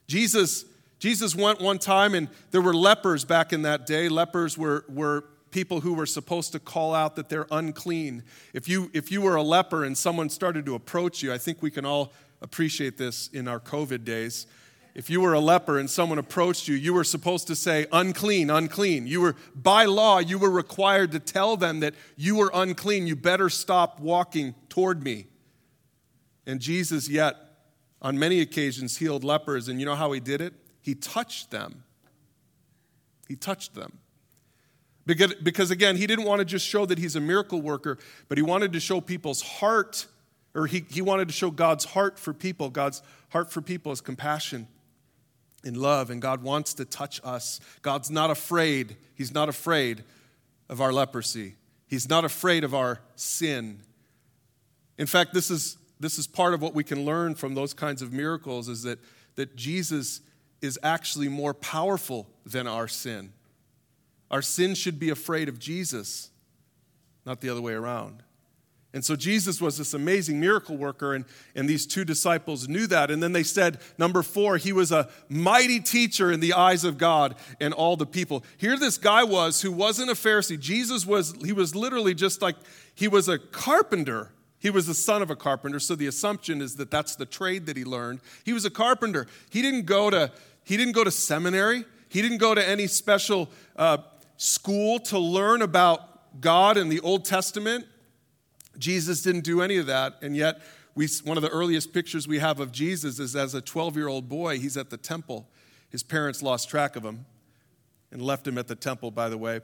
Jesus, 0.07 0.65
Jesus 0.99 1.35
went 1.35 1.59
one 1.59 1.79
time, 1.79 2.15
and 2.15 2.29
there 2.51 2.61
were 2.61 2.73
lepers 2.73 3.25
back 3.25 3.51
in 3.51 3.63
that 3.63 3.85
day. 3.85 4.07
Lepers 4.07 4.57
were, 4.57 4.85
were 4.87 5.25
people 5.51 5.81
who 5.81 5.93
were 5.93 6.05
supposed 6.05 6.51
to 6.51 6.59
call 6.59 6.93
out 6.93 7.15
that 7.15 7.29
they're 7.29 7.47
unclean. 7.51 8.23
If 8.53 8.67
you, 8.67 8.91
if 8.93 9.11
you 9.11 9.21
were 9.21 9.35
a 9.35 9.43
leper 9.43 9.83
and 9.83 9.97
someone 9.97 10.29
started 10.29 10.65
to 10.65 10.75
approach 10.75 11.23
you, 11.23 11.33
I 11.33 11.37
think 11.37 11.61
we 11.61 11.71
can 11.71 11.85
all 11.85 12.13
appreciate 12.41 12.97
this 12.97 13.29
in 13.29 13.47
our 13.47 13.59
COVID 13.59 14.03
days. 14.03 14.47
If 14.95 15.09
you 15.09 15.19
were 15.19 15.33
a 15.33 15.41
leper 15.41 15.77
and 15.77 15.89
someone 15.89 16.17
approached 16.17 16.69
you, 16.69 16.75
you 16.75 16.93
were 16.93 17.03
supposed 17.03 17.47
to 17.47 17.55
say, 17.55 17.85
unclean, 17.91 18.49
unclean. 18.49 19.07
You 19.07 19.19
were, 19.19 19.35
by 19.53 19.83
law, 19.83 20.19
you 20.19 20.39
were 20.39 20.49
required 20.49 21.11
to 21.11 21.19
tell 21.19 21.57
them 21.57 21.81
that 21.81 21.93
you 22.15 22.37
were 22.37 22.49
unclean. 22.53 23.05
You 23.05 23.17
better 23.17 23.49
stop 23.49 23.99
walking 23.99 24.55
toward 24.69 25.03
me. 25.03 25.27
And 26.47 26.61
Jesus, 26.61 27.09
yet, 27.09 27.35
on 28.01 28.17
many 28.17 28.39
occasions, 28.39 28.95
healed 28.95 29.25
lepers. 29.25 29.67
And 29.67 29.81
you 29.81 29.85
know 29.85 29.95
how 29.95 30.13
he 30.13 30.21
did 30.21 30.39
it? 30.39 30.53
He 30.81 30.95
touched 30.95 31.51
them. 31.51 31.83
He 33.27 33.35
touched 33.35 33.75
them. 33.75 33.97
Because, 35.05 35.33
because 35.35 35.71
again, 35.71 35.97
he 35.97 36.07
didn't 36.07 36.25
want 36.25 36.39
to 36.39 36.45
just 36.45 36.65
show 36.65 36.85
that 36.85 36.99
he's 36.99 37.17
a 37.17 37.21
miracle 37.21 37.61
worker, 37.61 37.97
but 38.29 38.37
he 38.37 38.41
wanted 38.43 38.71
to 38.71 38.79
show 38.79 39.01
people's 39.01 39.41
heart, 39.41 40.05
or 40.53 40.67
he, 40.67 40.85
he 40.89 41.01
wanted 41.01 41.27
to 41.27 41.33
show 41.33 41.51
God's 41.51 41.83
heart 41.83 42.17
for 42.17 42.33
people. 42.33 42.69
God's 42.69 43.01
heart 43.29 43.51
for 43.51 43.61
people 43.61 43.91
is 43.91 43.99
compassion 43.99 44.69
and 45.65 45.75
love, 45.77 46.09
and 46.09 46.21
God 46.21 46.43
wants 46.43 46.73
to 46.75 46.85
touch 46.85 47.19
us. 47.23 47.59
God's 47.81 48.11
not 48.11 48.29
afraid. 48.29 48.95
He's 49.15 49.33
not 49.33 49.49
afraid 49.49 50.03
of 50.69 50.81
our 50.81 50.93
leprosy, 50.93 51.55
He's 51.87 52.09
not 52.09 52.25
afraid 52.25 52.63
of 52.63 52.73
our 52.73 52.99
sin. 53.15 53.81
In 54.97 55.07
fact, 55.07 55.33
this 55.33 55.51
is, 55.51 55.77
this 55.99 56.17
is 56.17 56.25
part 56.25 56.53
of 56.53 56.61
what 56.61 56.73
we 56.73 56.83
can 56.83 57.03
learn 57.03 57.35
from 57.35 57.53
those 57.53 57.73
kinds 57.73 58.01
of 58.01 58.13
miracles 58.13 58.69
is 58.69 58.83
that, 58.83 58.97
that 59.35 59.55
Jesus 59.57 60.21
is 60.61 60.79
actually 60.81 61.27
more 61.27 61.53
powerful 61.53 62.27
than 62.45 62.65
our 62.65 62.87
sin. 62.87 63.33
Our 64.31 64.41
sin 64.41 64.73
should 64.73 64.99
be 64.99 65.09
afraid 65.09 65.49
of 65.49 65.59
Jesus, 65.59 66.29
not 67.25 67.41
the 67.41 67.49
other 67.49 67.61
way 67.61 67.73
around. 67.73 68.23
And 68.95 69.03
so 69.03 69.17
Jesus 69.17 69.59
was 69.59 69.77
this 69.77 69.93
amazing 69.93 70.39
miracle 70.39 70.77
worker, 70.77 71.13
and, 71.13 71.25
and 71.53 71.67
these 71.67 71.85
two 71.85 72.05
disciples 72.05 72.69
knew 72.69 72.87
that. 72.87 73.11
And 73.11 73.21
then 73.21 73.33
they 73.33 73.43
said, 73.43 73.79
number 73.97 74.23
four, 74.23 74.55
he 74.55 74.71
was 74.71 74.89
a 74.93 75.09
mighty 75.27 75.81
teacher 75.81 76.31
in 76.31 76.39
the 76.39 76.53
eyes 76.53 76.85
of 76.85 76.97
God 76.97 77.35
and 77.59 77.73
all 77.73 77.97
the 77.97 78.05
people. 78.05 78.45
Here 78.55 78.77
this 78.77 78.97
guy 78.97 79.25
was 79.25 79.61
who 79.61 79.73
wasn't 79.73 80.11
a 80.11 80.13
Pharisee. 80.13 80.57
Jesus 80.57 81.05
was, 81.05 81.35
he 81.43 81.51
was 81.51 81.75
literally 81.75 82.13
just 82.13 82.41
like, 82.41 82.55
he 82.95 83.09
was 83.09 83.27
a 83.27 83.37
carpenter. 83.37 84.31
He 84.59 84.69
was 84.69 84.87
the 84.87 84.93
son 84.93 85.21
of 85.21 85.29
a 85.29 85.35
carpenter, 85.35 85.81
so 85.81 85.95
the 85.95 86.07
assumption 86.07 86.61
is 86.61 86.77
that 86.77 86.89
that's 86.89 87.17
the 87.17 87.25
trade 87.25 87.65
that 87.65 87.75
he 87.75 87.83
learned. 87.83 88.21
He 88.45 88.53
was 88.53 88.63
a 88.63 88.69
carpenter. 88.71 89.27
He 89.49 89.61
didn't 89.61 89.87
go 89.87 90.09
to, 90.09 90.31
he 90.63 90.77
didn't 90.77 90.93
go 90.93 91.03
to 91.03 91.11
seminary. 91.11 91.83
He 92.07 92.21
didn't 92.21 92.37
go 92.37 92.55
to 92.55 92.65
any 92.65 92.87
special 92.87 93.49
uh, 93.75 93.97
school 94.37 94.99
to 94.99 95.19
learn 95.19 95.61
about 95.61 96.39
God 96.39 96.77
and 96.77 96.89
the 96.89 97.01
Old 97.01 97.25
Testament. 97.25 97.87
Jesus 98.77 99.21
didn't 99.21 99.43
do 99.43 99.61
any 99.61 99.77
of 99.77 99.85
that, 99.87 100.15
and 100.21 100.35
yet 100.35 100.61
we, 100.95 101.07
one 101.23 101.37
of 101.37 101.43
the 101.43 101.49
earliest 101.49 101.93
pictures 101.93 102.27
we 102.27 102.39
have 102.39 102.59
of 102.59 102.71
Jesus 102.71 103.19
is 103.19 103.35
as 103.35 103.53
a 103.53 103.61
12 103.61 103.97
year 103.97 104.07
old 104.07 104.29
boy, 104.29 104.59
he's 104.59 104.77
at 104.77 104.89
the 104.89 104.97
temple. 104.97 105.47
His 105.89 106.03
parents 106.03 106.41
lost 106.41 106.69
track 106.69 106.95
of 106.95 107.03
him 107.03 107.25
and 108.11 108.21
left 108.21 108.47
him 108.47 108.57
at 108.57 108.67
the 108.67 108.75
temple, 108.75 109.11
by 109.11 109.29
the 109.29 109.37
way. 109.37 109.59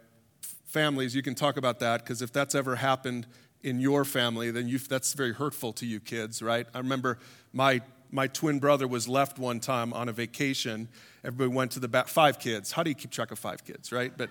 Families, 0.66 1.16
you 1.16 1.22
can 1.22 1.36
talk 1.36 1.58
about 1.58 1.80
that 1.80 2.04
because 2.04 2.22
if 2.22 2.32
that's 2.32 2.54
ever 2.54 2.76
happened 2.76 3.28
in 3.64 3.80
your 3.80 4.04
family, 4.04 4.52
then 4.52 4.80
that's 4.90 5.14
very 5.14 5.34
hurtful 5.34 5.72
to 5.74 5.86
you 5.86 6.00
kids, 6.00 6.42
right? 6.42 6.68
I 6.74 6.80
remember 6.80 7.18
my, 7.54 7.82
my 8.10 8.28
twin 8.28 8.60
brother 8.60 8.88
was 8.88 9.08
left 9.08 9.40
one 9.40 9.60
time 9.60 9.94
on 9.94 10.10
a 10.10 10.14
vacation. 10.14 10.90
Everybody 11.24 11.56
went 11.56 11.72
to 11.72 11.80
the 11.80 11.88
back, 11.88 12.08
five 12.08 12.40
kids. 12.40 12.72
How 12.72 12.84
do 12.84 12.90
you 12.90 12.96
keep 12.96 13.12
track 13.12 13.32
of 13.32 13.40
five 13.40 13.64
kids, 13.64 13.92
right? 13.92 14.12
But 14.16 14.30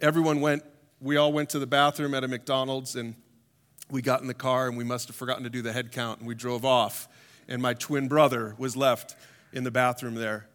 everyone 0.00 0.40
went, 0.40 0.64
we 1.00 1.16
all 1.16 1.32
went 1.32 1.50
to 1.50 1.58
the 1.58 1.66
bathroom 1.66 2.14
at 2.14 2.24
a 2.24 2.28
McDonald's 2.28 2.96
and 2.96 3.14
we 3.90 4.02
got 4.02 4.20
in 4.20 4.26
the 4.26 4.34
car 4.34 4.68
and 4.68 4.76
we 4.76 4.84
must 4.84 5.08
have 5.08 5.16
forgotten 5.16 5.44
to 5.44 5.50
do 5.50 5.62
the 5.62 5.72
head 5.72 5.92
count 5.92 6.20
and 6.20 6.28
we 6.28 6.34
drove 6.34 6.64
off. 6.64 7.08
And 7.48 7.60
my 7.60 7.74
twin 7.74 8.08
brother 8.08 8.54
was 8.58 8.76
left 8.76 9.16
in 9.52 9.64
the 9.64 9.70
bathroom 9.70 10.14
there. 10.14 10.46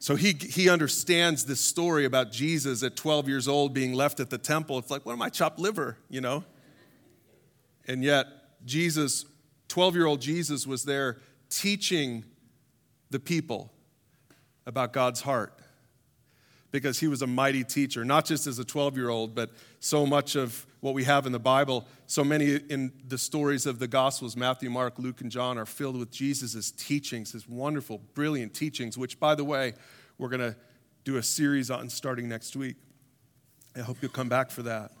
So 0.00 0.14
he, 0.14 0.32
he 0.32 0.68
understands 0.68 1.44
this 1.44 1.60
story 1.60 2.04
about 2.04 2.30
Jesus 2.30 2.82
at 2.82 2.94
12 2.94 3.28
years 3.28 3.48
old 3.48 3.74
being 3.74 3.92
left 3.92 4.20
at 4.20 4.30
the 4.30 4.38
temple. 4.38 4.78
It's 4.78 4.90
like, 4.90 5.04
what 5.04 5.12
am 5.12 5.22
I, 5.22 5.28
chopped 5.28 5.58
liver, 5.58 5.96
you 6.08 6.20
know? 6.20 6.44
And 7.86 8.04
yet, 8.04 8.26
Jesus, 8.64 9.24
12 9.68 9.96
year 9.96 10.06
old 10.06 10.20
Jesus, 10.20 10.66
was 10.66 10.84
there 10.84 11.18
teaching 11.50 12.24
the 13.10 13.18
people 13.18 13.72
about 14.66 14.92
God's 14.92 15.22
heart 15.22 15.58
because 16.70 16.98
he 17.00 17.08
was 17.08 17.22
a 17.22 17.26
mighty 17.26 17.64
teacher, 17.64 18.04
not 18.04 18.24
just 18.24 18.46
as 18.46 18.58
a 18.58 18.64
12 18.64 18.96
year 18.96 19.08
old, 19.08 19.34
but 19.34 19.50
so 19.80 20.04
much 20.04 20.36
of 20.36 20.66
what 20.80 20.94
we 20.94 21.04
have 21.04 21.26
in 21.26 21.32
the 21.32 21.38
Bible, 21.38 21.86
so 22.06 22.22
many 22.22 22.56
in 22.68 22.92
the 23.06 23.18
stories 23.18 23.66
of 23.66 23.78
the 23.78 23.88
Gospels, 23.88 24.36
Matthew, 24.36 24.70
Mark, 24.70 24.98
Luke, 24.98 25.20
and 25.20 25.30
John, 25.30 25.58
are 25.58 25.66
filled 25.66 25.96
with 25.96 26.10
Jesus' 26.10 26.70
teachings, 26.70 27.32
his 27.32 27.48
wonderful, 27.48 27.98
brilliant 28.14 28.54
teachings, 28.54 28.96
which, 28.96 29.18
by 29.18 29.34
the 29.34 29.44
way, 29.44 29.74
we're 30.18 30.28
going 30.28 30.40
to 30.40 30.56
do 31.04 31.16
a 31.16 31.22
series 31.22 31.70
on 31.70 31.88
starting 31.88 32.28
next 32.28 32.54
week. 32.54 32.76
I 33.74 33.80
hope 33.80 33.98
you'll 34.02 34.10
come 34.10 34.28
back 34.28 34.50
for 34.50 34.62
that. 34.62 34.92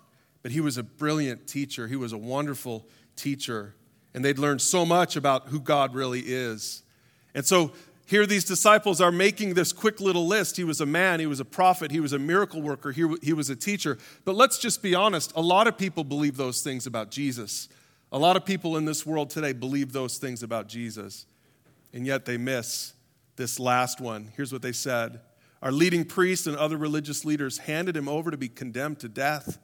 but 0.42 0.52
he 0.52 0.60
was 0.60 0.78
a 0.78 0.82
brilliant 0.82 1.46
teacher. 1.46 1.88
He 1.88 1.96
was 1.96 2.12
a 2.12 2.18
wonderful 2.18 2.86
teacher. 3.16 3.74
And 4.14 4.24
they'd 4.24 4.38
learned 4.38 4.62
so 4.62 4.86
much 4.86 5.16
about 5.16 5.48
who 5.48 5.60
God 5.60 5.94
really 5.94 6.20
is. 6.20 6.82
And 7.34 7.44
so 7.44 7.72
here 8.08 8.24
these 8.24 8.44
disciples 8.44 9.02
are 9.02 9.12
making 9.12 9.52
this 9.52 9.70
quick 9.70 10.00
little 10.00 10.26
list. 10.26 10.56
He 10.56 10.64
was 10.64 10.80
a 10.80 10.86
man, 10.86 11.20
he 11.20 11.26
was 11.26 11.40
a 11.40 11.44
prophet, 11.44 11.90
he 11.90 12.00
was 12.00 12.14
a 12.14 12.18
miracle 12.18 12.62
worker, 12.62 12.90
he, 12.90 13.06
he 13.22 13.34
was 13.34 13.50
a 13.50 13.56
teacher. 13.56 13.98
But 14.24 14.34
let's 14.34 14.58
just 14.58 14.82
be 14.82 14.94
honest 14.94 15.30
a 15.36 15.42
lot 15.42 15.66
of 15.66 15.76
people 15.76 16.04
believe 16.04 16.38
those 16.38 16.62
things 16.62 16.86
about 16.86 17.10
Jesus. 17.10 17.68
A 18.10 18.18
lot 18.18 18.34
of 18.34 18.46
people 18.46 18.78
in 18.78 18.86
this 18.86 19.04
world 19.04 19.28
today 19.28 19.52
believe 19.52 19.92
those 19.92 20.16
things 20.16 20.42
about 20.42 20.68
Jesus. 20.68 21.26
And 21.92 22.06
yet 22.06 22.24
they 22.24 22.38
miss 22.38 22.94
this 23.36 23.60
last 23.60 24.00
one. 24.00 24.32
Here's 24.34 24.54
what 24.54 24.62
they 24.62 24.72
said 24.72 25.20
Our 25.60 25.70
leading 25.70 26.06
priests 26.06 26.46
and 26.46 26.56
other 26.56 26.78
religious 26.78 27.26
leaders 27.26 27.58
handed 27.58 27.94
him 27.94 28.08
over 28.08 28.30
to 28.30 28.38
be 28.38 28.48
condemned 28.48 29.00
to 29.00 29.10
death, 29.10 29.58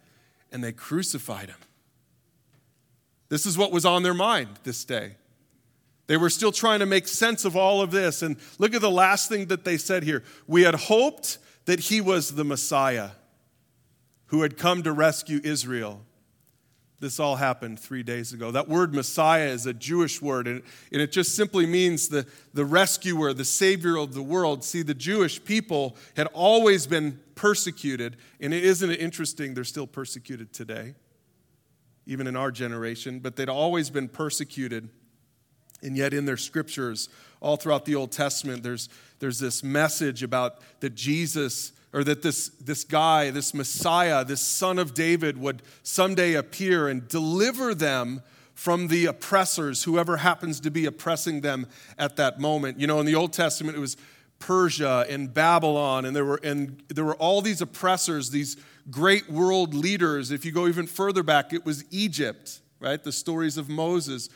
and 0.52 0.62
they 0.62 0.72
crucified 0.72 1.48
him. 1.48 1.60
This 3.30 3.46
is 3.46 3.56
what 3.56 3.72
was 3.72 3.86
on 3.86 4.02
their 4.02 4.12
mind 4.12 4.50
this 4.64 4.84
day. 4.84 5.16
They 6.06 6.16
were 6.16 6.30
still 6.30 6.52
trying 6.52 6.80
to 6.80 6.86
make 6.86 7.08
sense 7.08 7.44
of 7.44 7.56
all 7.56 7.80
of 7.80 7.90
this. 7.90 8.22
And 8.22 8.36
look 8.58 8.74
at 8.74 8.80
the 8.80 8.90
last 8.90 9.28
thing 9.28 9.46
that 9.46 9.64
they 9.64 9.78
said 9.78 10.02
here. 10.02 10.22
We 10.46 10.62
had 10.62 10.74
hoped 10.74 11.38
that 11.64 11.80
he 11.80 12.00
was 12.00 12.34
the 12.34 12.44
Messiah 12.44 13.10
who 14.26 14.42
had 14.42 14.56
come 14.56 14.82
to 14.82 14.92
rescue 14.92 15.40
Israel. 15.42 16.04
This 17.00 17.20
all 17.20 17.36
happened 17.36 17.78
three 17.78 18.02
days 18.02 18.32
ago. 18.32 18.50
That 18.50 18.68
word 18.68 18.94
Messiah 18.94 19.48
is 19.48 19.66
a 19.66 19.74
Jewish 19.74 20.22
word, 20.22 20.46
and 20.46 20.62
it 20.90 21.12
just 21.12 21.34
simply 21.34 21.66
means 21.66 22.08
the, 22.08 22.26
the 22.54 22.64
rescuer, 22.64 23.32
the 23.32 23.44
savior 23.44 23.96
of 23.96 24.14
the 24.14 24.22
world. 24.22 24.64
See, 24.64 24.82
the 24.82 24.94
Jewish 24.94 25.44
people 25.44 25.96
had 26.16 26.28
always 26.28 26.86
been 26.86 27.20
persecuted, 27.34 28.16
and 28.40 28.54
isn't 28.54 28.90
it 28.90 29.00
interesting 29.00 29.54
they're 29.54 29.64
still 29.64 29.86
persecuted 29.86 30.52
today, 30.52 30.94
even 32.06 32.26
in 32.26 32.36
our 32.36 32.50
generation, 32.50 33.18
but 33.18 33.36
they'd 33.36 33.48
always 33.48 33.90
been 33.90 34.08
persecuted. 34.08 34.88
And 35.84 35.96
yet, 35.96 36.14
in 36.14 36.24
their 36.24 36.36
scriptures, 36.36 37.08
all 37.40 37.56
throughout 37.56 37.84
the 37.84 37.94
Old 37.94 38.10
Testament, 38.10 38.62
there's, 38.62 38.88
there's 39.18 39.38
this 39.38 39.62
message 39.62 40.22
about 40.22 40.58
that 40.80 40.94
Jesus 40.94 41.72
or 41.92 42.02
that 42.02 42.22
this, 42.22 42.48
this 42.60 42.82
guy, 42.82 43.30
this 43.30 43.54
Messiah, 43.54 44.24
this 44.24 44.40
son 44.40 44.80
of 44.80 44.94
David 44.94 45.38
would 45.38 45.62
someday 45.84 46.34
appear 46.34 46.88
and 46.88 47.06
deliver 47.06 47.72
them 47.72 48.20
from 48.52 48.88
the 48.88 49.06
oppressors, 49.06 49.84
whoever 49.84 50.18
happens 50.18 50.58
to 50.60 50.70
be 50.70 50.86
oppressing 50.86 51.40
them 51.40 51.66
at 51.96 52.16
that 52.16 52.40
moment. 52.40 52.80
You 52.80 52.88
know, 52.88 52.98
in 52.98 53.06
the 53.06 53.14
Old 53.14 53.32
Testament, 53.32 53.76
it 53.76 53.80
was 53.80 53.96
Persia 54.40 55.06
and 55.08 55.32
Babylon, 55.32 56.04
and 56.04 56.14
there 56.14 56.24
were, 56.24 56.40
and 56.42 56.82
there 56.88 57.04
were 57.04 57.16
all 57.16 57.40
these 57.40 57.60
oppressors, 57.60 58.30
these 58.30 58.56
great 58.90 59.30
world 59.30 59.72
leaders. 59.72 60.30
If 60.30 60.44
you 60.44 60.52
go 60.52 60.66
even 60.66 60.86
further 60.86 61.22
back, 61.22 61.52
it 61.52 61.64
was 61.64 61.84
Egypt, 61.92 62.60
right? 62.80 63.02
The 63.02 63.12
stories 63.12 63.56
of 63.56 63.68
Moses. 63.68 64.28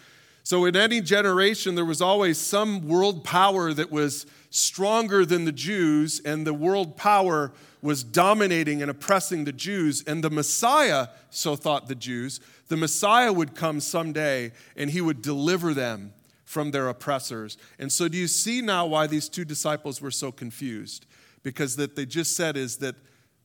So, 0.49 0.65
in 0.65 0.77
any 0.77 1.03
generation, 1.03 1.75
there 1.75 1.85
was 1.85 2.01
always 2.01 2.39
some 2.39 2.89
world 2.89 3.23
power 3.23 3.75
that 3.75 3.93
was 3.93 4.25
stronger 4.49 5.27
than 5.27 5.45
the 5.45 5.53
Jews, 5.53 6.23
and 6.25 6.47
the 6.47 6.55
world 6.55 6.97
power 6.97 7.53
was 7.83 8.03
dominating 8.03 8.81
and 8.81 8.91
oppressing 8.91 9.45
the 9.45 9.53
Jews. 9.53 10.03
And 10.07 10.25
the 10.25 10.31
Messiah, 10.31 11.09
so 11.29 11.55
thought 11.55 11.87
the 11.87 11.95
Jews, 11.95 12.41
the 12.69 12.79
Messiah 12.79 13.31
would 13.31 13.55
come 13.55 13.79
someday 13.79 14.53
and 14.75 14.89
he 14.89 15.03
would 15.03 15.21
deliver 15.21 15.75
them 15.75 16.15
from 16.47 16.71
their 16.71 16.89
oppressors. 16.89 17.59
And 17.79 17.93
so, 17.93 18.09
do 18.09 18.17
you 18.17 18.27
see 18.27 18.63
now 18.63 18.87
why 18.87 19.07
these 19.07 19.29
two 19.29 19.45
disciples 19.45 20.01
were 20.01 20.11
so 20.11 20.33
confused? 20.33 21.05
Because 21.43 21.77
that 21.77 21.95
they 21.95 22.07
just 22.07 22.35
said 22.35 22.57
is 22.57 22.79
that, 22.79 22.95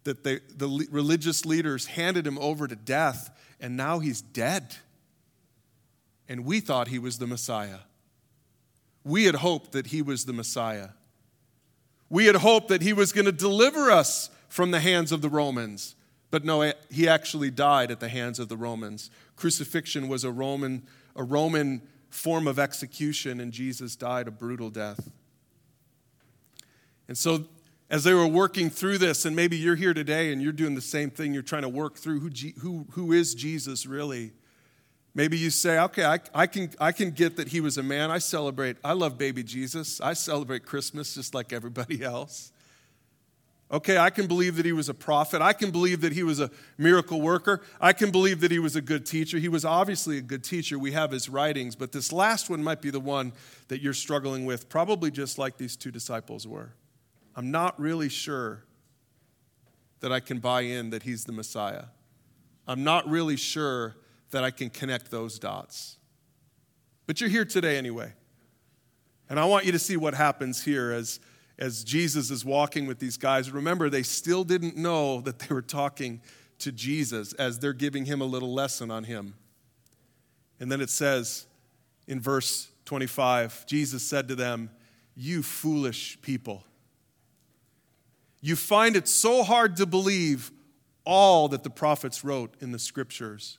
that 0.05 0.24
they, 0.24 0.39
the 0.55 0.88
religious 0.89 1.45
leaders 1.45 1.86
handed 1.86 2.25
him 2.25 2.39
over 2.39 2.65
to 2.65 2.77
death, 2.77 3.29
and 3.60 3.75
now 3.75 4.00
he's 4.00 4.22
dead. 4.22 4.77
And 6.33 6.45
we 6.45 6.61
thought 6.61 6.87
he 6.87 6.97
was 6.97 7.19
the 7.19 7.27
Messiah. 7.27 7.81
We 9.03 9.25
had 9.25 9.35
hoped 9.35 9.72
that 9.74 9.85
he 9.85 10.01
was 10.01 10.25
the 10.25 10.33
Messiah. 10.33 10.89
We 12.09 12.25
had 12.25 12.37
hoped 12.37 12.69
that 12.69 12.81
he 12.81 12.91
was 12.91 13.11
going 13.11 13.25
to 13.25 13.31
deliver 13.31 13.91
us 13.91 14.31
from 14.50 14.72
the 14.72 14.79
hands 14.79 15.11
of 15.11 15.22
the 15.22 15.29
Romans. 15.29 15.93
But 16.31 16.43
no, 16.43 16.74
he 16.89 17.07
actually 17.07 17.51
died 17.51 17.91
at 17.91 18.00
the 18.00 18.09
hands 18.09 18.39
of 18.39 18.50
the 18.50 18.57
Romans. 18.57 19.11
Crucifixion 19.35 20.07
was 20.07 20.24
a 20.24 20.31
Roman, 20.31 20.87
a 21.15 21.22
Roman 21.22 21.83
form 22.09 22.48
of 22.48 22.57
execution, 22.57 23.39
and 23.39 23.51
Jesus 23.51 23.96
died 23.96 24.27
a 24.27 24.31
brutal 24.31 24.72
death. 24.72 25.11
And 27.07 27.15
so, 27.15 27.46
as 27.91 28.05
they 28.05 28.13
were 28.15 28.25
working 28.25 28.72
through 28.72 28.98
this, 28.98 29.25
and 29.25 29.35
maybe 29.35 29.55
you're 29.55 29.75
here 29.75 29.93
today 29.93 30.33
and 30.33 30.41
you're 30.41 30.51
doing 30.51 30.74
the 30.74 30.81
same 30.81 31.11
thing, 31.11 31.31
you're 31.31 31.43
trying 31.43 31.61
to 31.61 31.69
work 31.69 31.96
through 31.96 32.22
who, 32.22 32.31
who, 32.61 32.87
who 32.93 33.11
is 33.11 33.35
Jesus 33.35 33.85
really? 33.85 34.31
Maybe 35.15 35.37
you 35.37 35.51
say, 35.51 35.79
okay, 35.79 36.05
I, 36.05 36.19
I, 36.33 36.47
can, 36.47 36.71
I 36.79 36.91
can 36.91 37.11
get 37.11 37.37
that 37.37 37.49
he 37.49 37.61
was 37.61 37.77
a 37.77 37.83
man. 37.83 38.09
I 38.09 38.17
celebrate, 38.17 38.77
I 38.83 38.93
love 38.93 39.17
baby 39.17 39.43
Jesus. 39.43 40.01
I 40.01 40.13
celebrate 40.13 40.65
Christmas 40.65 41.13
just 41.13 41.35
like 41.35 41.53
everybody 41.53 42.03
else. 42.03 42.51
Okay, 43.71 43.97
I 43.97 44.11
can 44.11 44.27
believe 44.27 44.57
that 44.57 44.65
he 44.65 44.71
was 44.71 44.89
a 44.89 44.93
prophet. 44.93 45.41
I 45.41 45.53
can 45.53 45.71
believe 45.71 46.01
that 46.01 46.13
he 46.13 46.21
was 46.21 46.39
a 46.39 46.51
miracle 46.77 47.21
worker. 47.21 47.61
I 47.81 47.93
can 47.93 48.11
believe 48.11 48.41
that 48.41 48.51
he 48.51 48.59
was 48.59 48.75
a 48.75 48.81
good 48.81 49.03
teacher. 49.03 49.39
He 49.39 49.49
was 49.49 49.65
obviously 49.65 50.19
a 50.19 50.21
good 50.21 50.43
teacher. 50.43 50.77
We 50.77 50.91
have 50.91 51.09
his 51.09 51.27
writings, 51.27 51.75
but 51.75 51.91
this 51.91 52.11
last 52.11 52.51
one 52.51 52.63
might 52.63 52.81
be 52.81 52.91
the 52.91 52.99
one 52.99 53.33
that 53.69 53.81
you're 53.81 53.93
struggling 53.93 54.45
with, 54.45 54.69
probably 54.69 55.09
just 55.09 55.39
like 55.39 55.57
these 55.57 55.75
two 55.75 55.89
disciples 55.89 56.47
were. 56.47 56.73
I'm 57.35 57.49
not 57.49 57.79
really 57.79 58.09
sure 58.09 58.63
that 60.01 60.11
I 60.11 60.19
can 60.19 60.39
buy 60.39 60.61
in 60.61 60.91
that 60.91 61.01
he's 61.01 61.25
the 61.25 61.31
Messiah. 61.31 61.85
I'm 62.67 62.83
not 62.83 63.09
really 63.09 63.37
sure 63.37 63.95
that 64.33 64.43
I 64.43 64.51
can 64.51 64.69
connect 64.69 65.09
those 65.09 65.39
dots. 65.39 65.98
But 67.07 67.19
you're 67.19 67.29
here 67.29 67.46
today 67.46 67.77
anyway. 67.77 68.13
And 69.29 69.39
I 69.39 69.46
want 69.46 69.65
you 69.65 69.72
to 69.72 69.79
see 69.79 69.98
what 69.98 70.13
happens 70.13 70.63
here 70.63 70.91
as, 70.91 71.19
as 71.57 71.83
Jesus 71.83 72.29
is 72.29 72.43
walking 72.46 72.85
with 72.85 73.00
these 73.00 73.17
guys. 73.17 73.50
Remember, 73.50 73.89
they 73.89 74.03
still 74.03 74.43
didn't 74.43 74.77
know 74.77 75.22
that 75.22 75.39
they 75.39 75.53
were 75.53 75.61
talking 75.61 76.22
to 76.59 76.72
Jesus 76.72 77.33
as 77.33 77.59
they're 77.59 77.74
giving 77.74 78.05
him 78.05 78.22
a 78.22 78.25
little 78.25 78.53
lesson 78.53 78.91
on 78.91 79.05
him. 79.05 79.33
And 80.59 80.72
then 80.72 80.81
it 80.81 80.89
says 80.89 81.48
in 82.07 82.19
verse 82.19 82.69
25 82.85 83.65
Jesus 83.65 84.03
said 84.03 84.27
to 84.27 84.35
them, 84.35 84.69
You 85.15 85.41
foolish 85.41 86.22
people. 86.22 86.63
You 88.41 88.55
find 88.55 88.96
it 88.96 89.07
so 89.07 89.43
hard 89.43 89.77
to 89.77 89.85
believe 89.85 90.51
all 91.05 91.48
that 91.50 91.63
the 91.63 91.69
prophets 91.69 92.24
wrote 92.24 92.55
in 92.61 92.72
the 92.72 92.79
scriptures. 92.79 93.57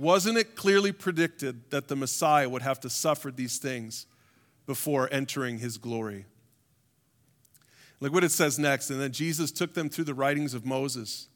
Wasn't 0.00 0.38
it 0.38 0.56
clearly 0.56 0.92
predicted 0.92 1.70
that 1.70 1.88
the 1.88 1.94
Messiah 1.94 2.48
would 2.48 2.62
have 2.62 2.80
to 2.80 2.88
suffer 2.88 3.30
these 3.30 3.58
things 3.58 4.06
before 4.64 5.10
entering 5.12 5.58
his 5.58 5.76
glory? 5.76 6.24
Look 8.00 8.14
what 8.14 8.24
it 8.24 8.30
says 8.30 8.58
next. 8.58 8.88
And 8.88 8.98
then 8.98 9.12
Jesus 9.12 9.52
took 9.52 9.74
them 9.74 9.90
through 9.90 10.04
the 10.04 10.14
writings 10.14 10.54
of 10.54 10.64
Moses 10.64 11.28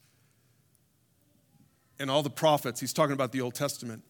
and 1.99 2.11
all 2.11 2.23
the 2.23 2.31
prophets. 2.31 2.81
He's 2.81 2.95
talking 2.95 3.13
about 3.13 3.33
the 3.33 3.43
Old 3.43 3.55
Testament, 3.55 4.03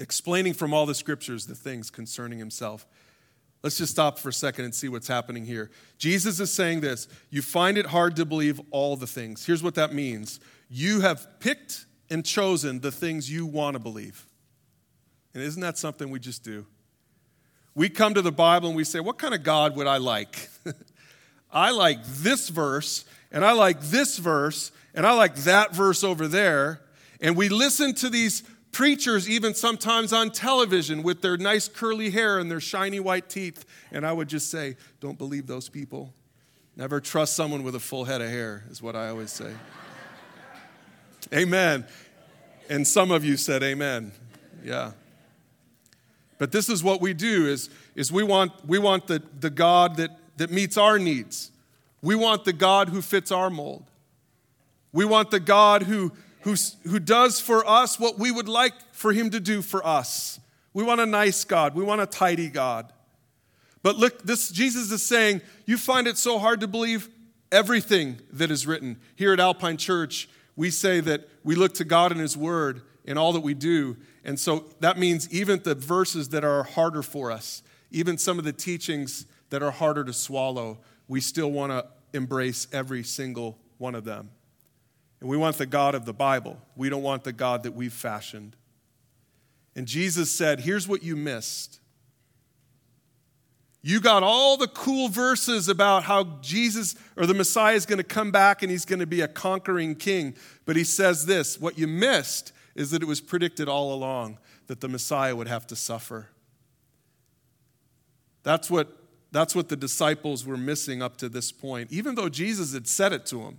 explaining 0.00 0.54
from 0.54 0.72
all 0.72 0.86
the 0.86 0.94
scriptures 0.94 1.44
the 1.44 1.54
things 1.54 1.90
concerning 1.90 2.38
himself. 2.38 2.86
Let's 3.62 3.76
just 3.76 3.92
stop 3.92 4.18
for 4.18 4.30
a 4.30 4.32
second 4.32 4.64
and 4.64 4.74
see 4.74 4.88
what's 4.88 5.08
happening 5.08 5.44
here. 5.44 5.70
Jesus 5.98 6.40
is 6.40 6.50
saying 6.50 6.80
this 6.80 7.08
You 7.28 7.42
find 7.42 7.76
it 7.76 7.84
hard 7.84 8.16
to 8.16 8.24
believe 8.24 8.58
all 8.70 8.96
the 8.96 9.06
things. 9.06 9.44
Here's 9.44 9.62
what 9.62 9.74
that 9.74 9.92
means 9.92 10.40
you 10.70 11.02
have 11.02 11.26
picked 11.40 11.84
and 12.14 12.24
chosen 12.24 12.78
the 12.78 12.92
things 12.92 13.28
you 13.28 13.44
want 13.44 13.74
to 13.74 13.80
believe. 13.80 14.28
And 15.34 15.42
isn't 15.42 15.60
that 15.62 15.76
something 15.76 16.10
we 16.10 16.20
just 16.20 16.44
do? 16.44 16.64
We 17.74 17.88
come 17.88 18.14
to 18.14 18.22
the 18.22 18.30
Bible 18.30 18.68
and 18.68 18.76
we 18.76 18.84
say, 18.84 19.00
What 19.00 19.18
kind 19.18 19.34
of 19.34 19.42
God 19.42 19.74
would 19.74 19.88
I 19.88 19.96
like? 19.96 20.48
I 21.50 21.72
like 21.72 22.04
this 22.06 22.50
verse, 22.50 23.04
and 23.32 23.44
I 23.44 23.50
like 23.50 23.80
this 23.80 24.18
verse, 24.18 24.70
and 24.94 25.04
I 25.04 25.12
like 25.14 25.34
that 25.38 25.74
verse 25.74 26.04
over 26.04 26.28
there. 26.28 26.82
And 27.20 27.36
we 27.36 27.48
listen 27.48 27.94
to 27.96 28.08
these 28.08 28.44
preachers, 28.70 29.28
even 29.28 29.52
sometimes 29.52 30.12
on 30.12 30.30
television, 30.30 31.02
with 31.02 31.20
their 31.20 31.36
nice 31.36 31.66
curly 31.66 32.10
hair 32.10 32.38
and 32.38 32.48
their 32.48 32.60
shiny 32.60 33.00
white 33.00 33.28
teeth. 33.28 33.64
And 33.90 34.06
I 34.06 34.12
would 34.12 34.28
just 34.28 34.52
say, 34.52 34.76
Don't 35.00 35.18
believe 35.18 35.48
those 35.48 35.68
people. 35.68 36.14
Never 36.76 37.00
trust 37.00 37.34
someone 37.34 37.64
with 37.64 37.74
a 37.74 37.80
full 37.80 38.04
head 38.04 38.20
of 38.20 38.30
hair, 38.30 38.62
is 38.70 38.80
what 38.80 38.94
I 38.94 39.08
always 39.08 39.32
say. 39.32 39.52
Amen. 41.34 41.86
And 42.68 42.86
some 42.86 43.10
of 43.10 43.24
you 43.24 43.36
said 43.36 43.62
amen. 43.62 44.12
Yeah. 44.64 44.92
But 46.38 46.52
this 46.52 46.68
is 46.68 46.82
what 46.82 47.00
we 47.00 47.14
do 47.14 47.46
is, 47.46 47.70
is 47.94 48.10
we 48.10 48.22
want, 48.22 48.52
we 48.66 48.78
want 48.78 49.06
the, 49.06 49.22
the 49.40 49.50
God 49.50 49.96
that, 49.96 50.10
that 50.36 50.50
meets 50.50 50.76
our 50.76 50.98
needs. 50.98 51.50
We 52.02 52.14
want 52.14 52.44
the 52.44 52.52
God 52.52 52.88
who 52.88 53.00
fits 53.00 53.30
our 53.30 53.50
mold. 53.50 53.84
We 54.92 55.04
want 55.04 55.30
the 55.30 55.40
God 55.40 55.82
who, 55.82 56.12
who, 56.40 56.54
who 56.84 56.98
does 56.98 57.40
for 57.40 57.66
us 57.66 57.98
what 57.98 58.18
we 58.18 58.30
would 58.30 58.48
like 58.48 58.74
for 58.92 59.12
him 59.12 59.30
to 59.30 59.40
do 59.40 59.62
for 59.62 59.84
us. 59.86 60.40
We 60.72 60.82
want 60.82 61.00
a 61.00 61.06
nice 61.06 61.44
God. 61.44 61.74
We 61.74 61.84
want 61.84 62.00
a 62.00 62.06
tidy 62.06 62.48
God. 62.48 62.92
But 63.82 63.96
look, 63.96 64.22
this 64.22 64.50
Jesus 64.50 64.90
is 64.90 65.02
saying, 65.02 65.40
you 65.66 65.76
find 65.76 66.06
it 66.06 66.16
so 66.16 66.38
hard 66.38 66.60
to 66.60 66.68
believe 66.68 67.08
everything 67.52 68.18
that 68.32 68.50
is 68.50 68.66
written. 68.66 68.98
Here 69.14 69.32
at 69.32 69.40
Alpine 69.40 69.76
Church, 69.76 70.28
we 70.56 70.70
say 70.70 71.00
that 71.00 71.28
we 71.42 71.54
look 71.54 71.74
to 71.74 71.84
God 71.84 72.12
and 72.12 72.20
His 72.20 72.36
Word 72.36 72.82
in 73.04 73.18
all 73.18 73.32
that 73.32 73.40
we 73.40 73.54
do. 73.54 73.96
And 74.24 74.38
so 74.38 74.66
that 74.80 74.98
means 74.98 75.32
even 75.32 75.60
the 75.62 75.74
verses 75.74 76.30
that 76.30 76.44
are 76.44 76.62
harder 76.62 77.02
for 77.02 77.30
us, 77.30 77.62
even 77.90 78.18
some 78.18 78.38
of 78.38 78.44
the 78.44 78.52
teachings 78.52 79.26
that 79.50 79.62
are 79.62 79.70
harder 79.70 80.04
to 80.04 80.12
swallow, 80.12 80.78
we 81.08 81.20
still 81.20 81.50
want 81.50 81.72
to 81.72 81.86
embrace 82.16 82.66
every 82.72 83.02
single 83.02 83.58
one 83.78 83.94
of 83.94 84.04
them. 84.04 84.30
And 85.20 85.28
we 85.28 85.36
want 85.36 85.58
the 85.58 85.66
God 85.66 85.94
of 85.94 86.04
the 86.04 86.12
Bible. 86.12 86.60
We 86.76 86.88
don't 86.88 87.02
want 87.02 87.24
the 87.24 87.32
God 87.32 87.62
that 87.64 87.72
we've 87.72 87.92
fashioned. 87.92 88.56
And 89.76 89.86
Jesus 89.86 90.30
said, 90.30 90.60
Here's 90.60 90.86
what 90.86 91.02
you 91.02 91.16
missed. 91.16 91.80
You 93.86 94.00
got 94.00 94.22
all 94.22 94.56
the 94.56 94.66
cool 94.66 95.10
verses 95.10 95.68
about 95.68 96.04
how 96.04 96.38
Jesus 96.40 96.94
or 97.18 97.26
the 97.26 97.34
Messiah 97.34 97.74
is 97.74 97.84
going 97.84 97.98
to 97.98 98.02
come 98.02 98.30
back 98.30 98.62
and 98.62 98.70
he's 98.70 98.86
going 98.86 99.00
to 99.00 99.06
be 99.06 99.20
a 99.20 99.28
conquering 99.28 99.94
king. 99.94 100.36
But 100.64 100.76
he 100.76 100.84
says 100.84 101.26
this 101.26 101.60
what 101.60 101.76
you 101.76 101.86
missed 101.86 102.54
is 102.74 102.92
that 102.92 103.02
it 103.02 103.04
was 103.06 103.20
predicted 103.20 103.68
all 103.68 103.92
along 103.92 104.38
that 104.68 104.80
the 104.80 104.88
Messiah 104.88 105.36
would 105.36 105.48
have 105.48 105.66
to 105.66 105.76
suffer. 105.76 106.30
That's 108.42 108.70
what, 108.70 108.88
that's 109.32 109.54
what 109.54 109.68
the 109.68 109.76
disciples 109.76 110.46
were 110.46 110.56
missing 110.56 111.02
up 111.02 111.18
to 111.18 111.28
this 111.28 111.52
point, 111.52 111.92
even 111.92 112.14
though 112.14 112.30
Jesus 112.30 112.72
had 112.72 112.88
said 112.88 113.12
it 113.12 113.26
to 113.26 113.36
them 113.36 113.58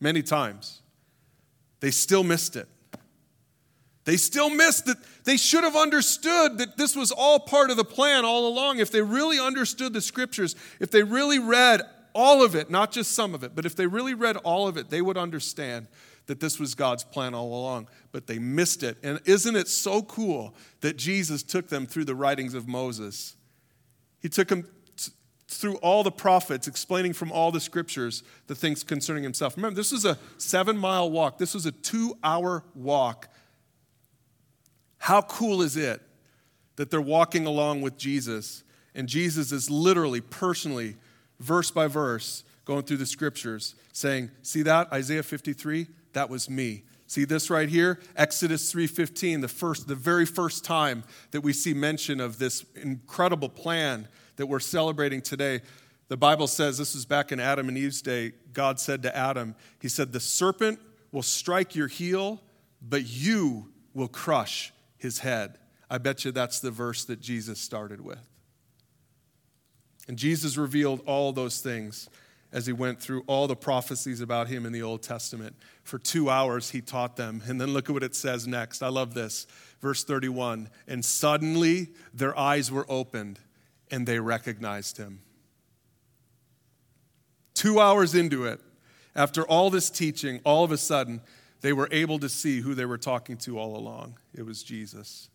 many 0.00 0.22
times. 0.22 0.82
They 1.80 1.92
still 1.92 2.24
missed 2.24 2.56
it. 2.56 2.68
They 4.04 4.16
still 4.16 4.50
missed 4.50 4.86
that 4.86 4.96
they 5.24 5.36
should 5.36 5.62
have 5.62 5.76
understood 5.76 6.58
that 6.58 6.76
this 6.76 6.96
was 6.96 7.12
all 7.12 7.38
part 7.38 7.70
of 7.70 7.76
the 7.76 7.84
plan 7.84 8.24
all 8.24 8.48
along. 8.48 8.78
If 8.78 8.90
they 8.90 9.02
really 9.02 9.38
understood 9.38 9.92
the 9.92 10.00
scriptures, 10.00 10.56
if 10.80 10.90
they 10.90 11.02
really 11.02 11.38
read 11.38 11.82
all 12.12 12.44
of 12.44 12.54
it, 12.54 12.68
not 12.68 12.90
just 12.90 13.12
some 13.12 13.34
of 13.34 13.44
it, 13.44 13.54
but 13.54 13.64
if 13.64 13.76
they 13.76 13.86
really 13.86 14.14
read 14.14 14.36
all 14.38 14.66
of 14.66 14.76
it, 14.76 14.90
they 14.90 15.00
would 15.00 15.16
understand 15.16 15.86
that 16.26 16.40
this 16.40 16.58
was 16.58 16.74
God's 16.74 17.04
plan 17.04 17.34
all 17.34 17.48
along. 17.48 17.88
But 18.10 18.26
they 18.26 18.38
missed 18.38 18.82
it. 18.82 18.98
And 19.02 19.20
isn't 19.24 19.54
it 19.54 19.68
so 19.68 20.02
cool 20.02 20.54
that 20.80 20.96
Jesus 20.96 21.42
took 21.42 21.68
them 21.68 21.86
through 21.86 22.04
the 22.04 22.14
writings 22.14 22.54
of 22.54 22.66
Moses? 22.66 23.36
He 24.20 24.28
took 24.28 24.48
them 24.48 24.66
through 25.48 25.76
all 25.76 26.02
the 26.02 26.10
prophets, 26.10 26.66
explaining 26.66 27.12
from 27.12 27.30
all 27.30 27.52
the 27.52 27.60
scriptures 27.60 28.22
the 28.46 28.54
things 28.54 28.82
concerning 28.82 29.22
himself. 29.22 29.56
Remember, 29.56 29.76
this 29.76 29.92
was 29.92 30.04
a 30.04 30.18
seven 30.38 30.76
mile 30.76 31.10
walk, 31.10 31.38
this 31.38 31.54
was 31.54 31.66
a 31.66 31.72
two 31.72 32.16
hour 32.24 32.64
walk 32.74 33.28
how 35.02 35.20
cool 35.22 35.62
is 35.62 35.76
it 35.76 36.00
that 36.76 36.92
they're 36.92 37.00
walking 37.00 37.44
along 37.44 37.82
with 37.82 37.96
Jesus 37.96 38.62
and 38.94 39.08
Jesus 39.08 39.50
is 39.50 39.68
literally, 39.68 40.20
personally, 40.20 40.94
verse 41.40 41.72
by 41.72 41.88
verse, 41.88 42.44
going 42.64 42.84
through 42.84 42.98
the 42.98 43.06
scriptures 43.06 43.74
saying, 43.92 44.30
See 44.42 44.62
that? 44.62 44.92
Isaiah 44.92 45.24
53? 45.24 45.88
That 46.12 46.30
was 46.30 46.48
me. 46.48 46.84
See 47.08 47.24
this 47.24 47.50
right 47.50 47.68
here? 47.68 47.98
Exodus 48.14 48.72
3:15, 48.72 49.40
the 49.40 49.48
first 49.48 49.88
the 49.88 49.96
very 49.96 50.24
first 50.24 50.64
time 50.64 51.02
that 51.32 51.40
we 51.40 51.52
see 51.52 51.74
mention 51.74 52.20
of 52.20 52.38
this 52.38 52.64
incredible 52.76 53.48
plan 53.48 54.06
that 54.36 54.46
we're 54.46 54.60
celebrating 54.60 55.20
today. 55.20 55.62
The 56.06 56.16
Bible 56.16 56.46
says 56.46 56.78
this 56.78 56.94
was 56.94 57.06
back 57.06 57.32
in 57.32 57.40
Adam 57.40 57.68
and 57.68 57.76
Eve's 57.76 58.02
day. 58.02 58.34
God 58.52 58.78
said 58.78 59.02
to 59.02 59.16
Adam, 59.16 59.56
he 59.80 59.88
said, 59.88 60.12
"The 60.12 60.20
serpent 60.20 60.78
will 61.10 61.22
strike 61.22 61.74
your 61.74 61.88
heel, 61.88 62.40
but 62.80 63.04
you 63.04 63.72
will 63.94 64.08
crush 64.08 64.72
his 65.02 65.18
head. 65.18 65.58
I 65.90 65.98
bet 65.98 66.24
you 66.24 66.30
that's 66.30 66.60
the 66.60 66.70
verse 66.70 67.04
that 67.04 67.20
Jesus 67.20 67.60
started 67.60 68.00
with. 68.00 68.26
And 70.08 70.16
Jesus 70.16 70.56
revealed 70.56 71.02
all 71.06 71.32
those 71.32 71.60
things 71.60 72.08
as 72.52 72.66
he 72.66 72.72
went 72.72 73.00
through 73.00 73.24
all 73.26 73.46
the 73.46 73.56
prophecies 73.56 74.20
about 74.20 74.46
him 74.46 74.64
in 74.64 74.72
the 74.72 74.82
Old 74.82 75.02
Testament. 75.02 75.56
For 75.82 75.98
two 75.98 76.30
hours, 76.30 76.70
he 76.70 76.80
taught 76.80 77.16
them. 77.16 77.42
And 77.46 77.60
then 77.60 77.72
look 77.72 77.88
at 77.88 77.92
what 77.92 78.02
it 78.02 78.14
says 78.14 78.46
next. 78.46 78.82
I 78.82 78.88
love 78.88 79.14
this. 79.14 79.46
Verse 79.80 80.04
31 80.04 80.70
And 80.86 81.04
suddenly 81.04 81.88
their 82.14 82.38
eyes 82.38 82.70
were 82.70 82.86
opened 82.88 83.38
and 83.90 84.06
they 84.06 84.20
recognized 84.20 84.98
him. 84.98 85.20
Two 87.54 87.80
hours 87.80 88.14
into 88.14 88.44
it, 88.44 88.60
after 89.14 89.42
all 89.42 89.68
this 89.68 89.90
teaching, 89.90 90.40
all 90.44 90.64
of 90.64 90.72
a 90.72 90.78
sudden, 90.78 91.20
they 91.62 91.72
were 91.72 91.88
able 91.90 92.18
to 92.18 92.28
see 92.28 92.60
who 92.60 92.74
they 92.74 92.84
were 92.84 92.98
talking 92.98 93.36
to 93.38 93.58
all 93.58 93.76
along. 93.76 94.18
It 94.34 94.44
was 94.44 94.62
Jesus. 94.62 95.30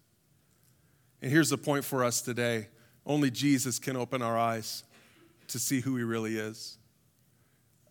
And 1.22 1.32
here's 1.32 1.50
the 1.50 1.58
point 1.58 1.84
for 1.84 2.04
us 2.04 2.22
today 2.22 2.68
only 3.06 3.32
Jesus 3.32 3.80
can 3.80 3.96
open 3.96 4.22
our 4.22 4.38
eyes 4.38 4.84
to 5.48 5.60
see 5.60 5.80
who 5.80 5.96
he 5.96 6.04
really 6.04 6.38
is. 6.38 6.78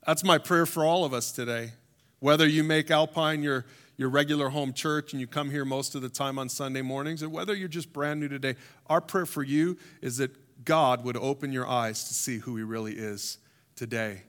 That's 0.07 0.23
my 0.23 0.37
prayer 0.37 0.67
for 0.67 0.85
all 0.85 1.05
of 1.05 1.15
us 1.15 1.33
today. 1.33 1.73
Whether 2.21 2.47
you 2.47 2.63
make 2.63 2.91
Alpine 2.91 3.43
your, 3.43 3.65
your 3.97 4.11
regular 4.11 4.51
home 4.51 4.75
church 4.75 5.13
and 5.13 5.21
you 5.21 5.27
come 5.27 5.51
here 5.51 5.65
most 5.65 5.95
of 5.95 6.03
the 6.03 6.11
time 6.11 6.39
on 6.39 6.51
Sunday 6.51 6.83
mornings, 6.83 7.23
or 7.23 7.31
whether 7.31 7.55
you're 7.55 7.67
just 7.67 7.95
brand 7.95 8.21
new 8.21 8.29
today, 8.29 8.57
our 8.89 9.01
prayer 9.01 9.27
for 9.27 9.43
you 9.43 9.79
is 10.03 10.19
that 10.19 10.65
God 10.65 11.03
would 11.05 11.17
open 11.17 11.51
your 11.51 11.67
eyes 11.67 12.05
to 12.05 12.15
see 12.15 12.39
who 12.39 12.57
he 12.57 12.63
really 12.63 12.93
is 12.93 13.39
today. 13.75 14.23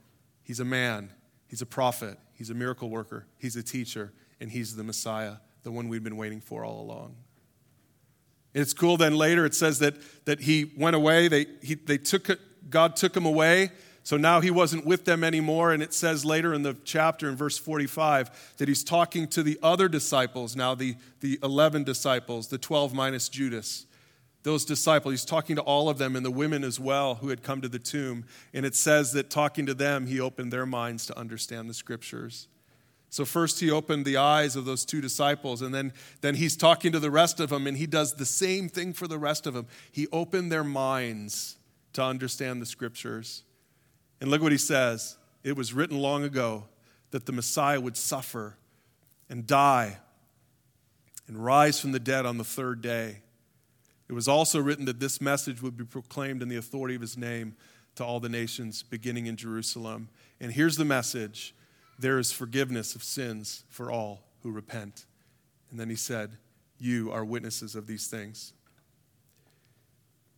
He's 0.44 0.62
a 0.62 0.66
man, 0.66 1.12
he's 1.48 1.62
a 1.62 1.66
prophet, 1.66 2.18
He's 2.38 2.50
a 2.50 2.54
miracle 2.54 2.90
worker, 2.90 3.26
He's 3.40 3.56
a 3.56 3.64
teacher, 3.64 4.14
and 4.40 4.52
He's 4.52 4.76
the 4.76 4.84
Messiah, 4.84 5.38
the 5.64 5.72
one 5.72 5.90
we've 5.90 6.04
been 6.04 6.18
waiting 6.18 6.40
for 6.40 6.64
all 6.64 6.80
along. 6.80 7.16
It's 8.54 8.74
cool 8.74 8.98
then 8.98 9.16
later 9.16 9.46
it 9.46 9.54
says 9.54 9.80
that, 9.80 9.96
that 10.26 10.40
he 10.40 10.72
went 10.78 10.96
away, 10.96 11.28
they, 11.28 11.46
he, 11.62 11.76
they 11.76 11.98
took 11.98 12.40
God 12.70 12.96
took 12.96 13.16
him 13.16 13.26
away, 13.26 13.72
so 14.04 14.18
now 14.18 14.40
he 14.42 14.52
wasn't 14.52 14.86
with 14.86 15.06
them 15.06 15.24
anymore. 15.24 15.72
And 15.72 15.82
it 15.82 15.94
says 15.94 16.24
later 16.24 16.54
in 16.54 16.64
the 16.64 16.76
chapter 16.84 17.28
in 17.28 17.36
verse 17.36 17.58
45 17.58 18.56
that 18.58 18.68
he's 18.68 18.84
talking 18.84 19.28
to 19.30 19.44
the 19.44 19.60
other 19.62 19.88
disciples, 19.88 20.56
now 20.56 20.76
the, 20.76 20.96
the 21.22 21.40
11 21.44 21.84
disciples, 21.84 22.48
the 22.48 22.58
12 22.58 22.94
minus 22.94 23.30
Judas 23.30 23.87
those 24.48 24.64
disciples. 24.64 25.12
He's 25.12 25.26
talking 25.26 25.58
to 25.58 25.62
all 25.62 25.90
of 25.90 25.98
them 25.98 26.16
and 26.16 26.26
the 26.26 26.32
women 26.32 26.64
as 26.64 26.80
well 26.80 27.16
who 27.16 27.28
had 27.30 27.44
come 27.44 27.62
to 27.62 27.68
the 27.68 27.80
tomb. 27.80 28.26
And 28.54 28.66
it 28.66 28.76
says 28.76 29.12
that 29.12 29.30
talking 29.30 29.66
to 29.66 29.74
them, 29.74 30.08
he 30.08 30.22
opened 30.22 30.54
their 30.54 30.66
minds 30.66 31.06
to 31.08 31.18
understand 31.18 31.70
the 31.70 31.74
scriptures. 31.74 32.48
So 33.10 33.26
first 33.26 33.60
he 33.60 33.70
opened 33.70 34.06
the 34.06 34.16
eyes 34.16 34.56
of 34.56 34.64
those 34.64 34.86
two 34.86 35.02
disciples, 35.02 35.62
and 35.62 35.74
then, 35.74 35.94
then 36.22 36.36
he's 36.36 36.56
talking 36.56 36.92
to 36.94 37.00
the 37.00 37.12
rest 37.12 37.40
of 37.40 37.50
them, 37.50 37.68
and 37.68 37.78
he 37.78 37.88
does 37.88 38.16
the 38.16 38.26
same 38.26 38.70
thing 38.70 38.94
for 38.94 39.08
the 39.08 39.18
rest 39.18 39.48
of 39.48 39.54
them. 39.54 39.68
He 39.92 40.08
opened 40.14 40.52
their 40.52 40.64
minds 40.64 41.58
to 41.94 42.04
understand 42.04 42.62
the 42.62 42.66
scriptures. 42.66 43.44
And 44.22 44.32
look 44.32 44.42
what 44.42 44.52
he 44.52 44.58
says. 44.58 45.18
It 45.44 45.58
was 45.58 45.74
written 45.74 45.98
long 45.98 46.24
ago 46.24 46.66
that 47.12 47.26
the 47.26 47.32
Messiah 47.34 47.82
would 47.82 47.98
suffer 47.98 48.58
and 49.30 49.46
die 49.46 49.98
and 51.28 51.44
rise 51.44 51.82
from 51.82 51.92
the 51.92 52.00
dead 52.00 52.26
on 52.26 52.38
the 52.38 52.46
third 52.46 52.82
day. 52.82 53.24
It 54.10 54.14
was 54.14 54.28
also 54.28 54.60
written 54.62 54.86
that 54.86 55.00
this 55.00 55.20
message 55.20 55.62
would 55.62 55.76
be 55.76 55.84
proclaimed 55.84 56.42
in 56.42 56.50
the 56.50 56.56
authority 56.56 56.96
of 56.96 57.02
his 57.02 57.18
name 57.18 57.56
to 57.96 58.06
all 58.06 58.20
the 58.20 58.30
nations, 58.30 58.84
beginning 58.84 59.26
in 59.26 59.36
Jerusalem. 59.36 60.10
And 60.40 60.52
here's 60.52 60.78
the 60.78 60.86
message 60.86 61.54
there 62.00 62.20
is 62.20 62.32
forgiveness 62.32 62.96
of 62.96 63.04
sins 63.04 63.64
for 63.70 63.92
all 63.92 64.22
who 64.44 64.52
repent. 64.52 65.06
And 65.72 65.80
then 65.80 65.90
he 65.90 65.96
said, 65.96 66.38
You 66.80 67.12
are 67.12 67.26
witnesses 67.26 67.76
of 67.76 67.88
these 67.88 68.08
things. 68.08 68.54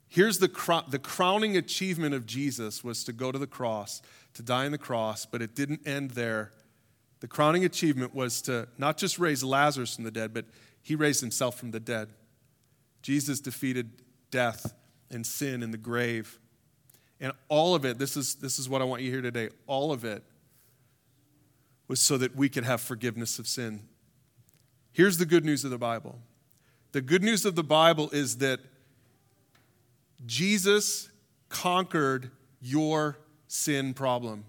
Here's 0.07 0.39
the, 0.39 0.83
the 0.87 0.97
crowning 0.97 1.55
achievement 1.55 2.15
of 2.15 2.25
Jesus 2.25 2.83
was 2.83 3.03
to 3.03 3.13
go 3.13 3.31
to 3.31 3.37
the 3.37 3.45
cross, 3.45 4.01
to 4.33 4.41
die 4.41 4.65
on 4.65 4.71
the 4.71 4.79
cross, 4.79 5.25
but 5.27 5.41
it 5.41 5.55
didn't 5.55 5.87
end 5.87 6.11
there. 6.11 6.51
The 7.19 7.27
crowning 7.27 7.63
achievement 7.63 8.15
was 8.15 8.41
to 8.43 8.67
not 8.77 8.97
just 8.97 9.19
raise 9.19 9.43
Lazarus 9.43 9.95
from 9.95 10.05
the 10.05 10.11
dead, 10.11 10.33
but 10.33 10.45
he 10.81 10.95
raised 10.95 11.21
himself 11.21 11.59
from 11.59 11.71
the 11.71 11.79
dead. 11.79 12.09
Jesus 13.01 13.39
defeated 13.39 13.89
death 14.31 14.73
and 15.09 15.25
sin 15.25 15.63
in 15.63 15.71
the 15.71 15.77
grave. 15.77 16.39
And 17.19 17.33
all 17.47 17.75
of 17.75 17.85
it, 17.85 17.97
this 17.97 18.15
is, 18.15 18.35
this 18.35 18.59
is 18.59 18.69
what 18.69 18.81
I 18.81 18.85
want 18.85 19.01
you 19.01 19.11
hear 19.11 19.21
today, 19.21 19.49
all 19.67 19.91
of 19.91 20.05
it 20.05 20.23
was 21.87 21.99
so 21.99 22.17
that 22.17 22.35
we 22.35 22.47
could 22.49 22.63
have 22.63 22.79
forgiveness 22.79 23.39
of 23.39 23.47
sin. 23.47 23.81
Here's 24.91 25.17
the 25.17 25.25
good 25.25 25.43
news 25.43 25.63
of 25.63 25.71
the 25.71 25.77
Bible 25.77 26.19
the 26.91 27.01
good 27.01 27.21
news 27.21 27.45
of 27.45 27.55
the 27.55 27.63
Bible 27.63 28.09
is 28.11 28.37
that 28.37 28.59
Jesus 30.25 31.09
conquered 31.47 32.31
your 32.61 33.19
sin 33.47 33.93
problem. 33.93 34.43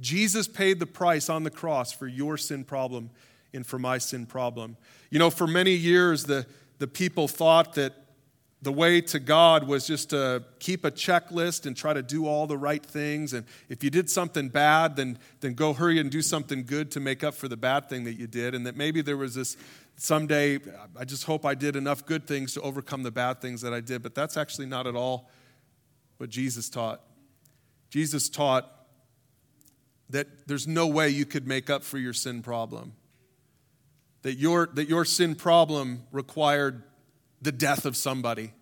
Jesus 0.00 0.48
paid 0.48 0.78
the 0.78 0.86
price 0.86 1.28
on 1.28 1.42
the 1.42 1.50
cross 1.50 1.92
for 1.92 2.06
your 2.06 2.36
sin 2.36 2.64
problem 2.64 3.10
and 3.52 3.66
for 3.66 3.78
my 3.78 3.98
sin 3.98 4.26
problem. 4.26 4.76
You 5.10 5.18
know, 5.18 5.30
for 5.30 5.46
many 5.46 5.72
years, 5.72 6.24
the 6.24 6.46
the 6.78 6.86
people 6.86 7.28
thought 7.28 7.74
that 7.74 7.94
the 8.62 8.72
way 8.72 9.00
to 9.00 9.20
God 9.20 9.64
was 9.64 9.86
just 9.86 10.10
to 10.10 10.42
keep 10.58 10.84
a 10.84 10.90
checklist 10.90 11.66
and 11.66 11.76
try 11.76 11.92
to 11.92 12.02
do 12.02 12.26
all 12.26 12.46
the 12.46 12.56
right 12.56 12.84
things. 12.84 13.32
And 13.32 13.46
if 13.68 13.84
you 13.84 13.90
did 13.90 14.08
something 14.10 14.48
bad, 14.48 14.96
then, 14.96 15.18
then 15.40 15.54
go 15.54 15.72
hurry 15.72 16.00
and 16.00 16.10
do 16.10 16.22
something 16.22 16.64
good 16.64 16.90
to 16.92 17.00
make 17.00 17.22
up 17.22 17.34
for 17.34 17.48
the 17.48 17.56
bad 17.56 17.88
thing 17.88 18.04
that 18.04 18.14
you 18.14 18.26
did. 18.26 18.54
And 18.54 18.66
that 18.66 18.76
maybe 18.76 19.02
there 19.02 19.16
was 19.16 19.34
this 19.34 19.56
someday, 19.96 20.58
I 20.98 21.04
just 21.04 21.24
hope 21.24 21.44
I 21.44 21.54
did 21.54 21.76
enough 21.76 22.06
good 22.06 22.26
things 22.26 22.54
to 22.54 22.60
overcome 22.62 23.02
the 23.02 23.10
bad 23.10 23.40
things 23.40 23.60
that 23.60 23.74
I 23.74 23.80
did. 23.80 24.02
But 24.02 24.14
that's 24.14 24.36
actually 24.36 24.66
not 24.66 24.86
at 24.86 24.96
all 24.96 25.30
what 26.16 26.30
Jesus 26.30 26.70
taught. 26.70 27.02
Jesus 27.90 28.28
taught 28.28 28.70
that 30.10 30.48
there's 30.48 30.66
no 30.66 30.86
way 30.86 31.08
you 31.08 31.26
could 31.26 31.46
make 31.46 31.68
up 31.68 31.84
for 31.84 31.98
your 31.98 32.12
sin 32.12 32.42
problem. 32.42 32.94
That 34.26 34.38
your, 34.38 34.68
that 34.74 34.88
your 34.88 35.04
sin 35.04 35.36
problem 35.36 36.02
required 36.10 36.82
the 37.40 37.52
death 37.52 37.86
of 37.86 37.96
somebody. 37.96 38.52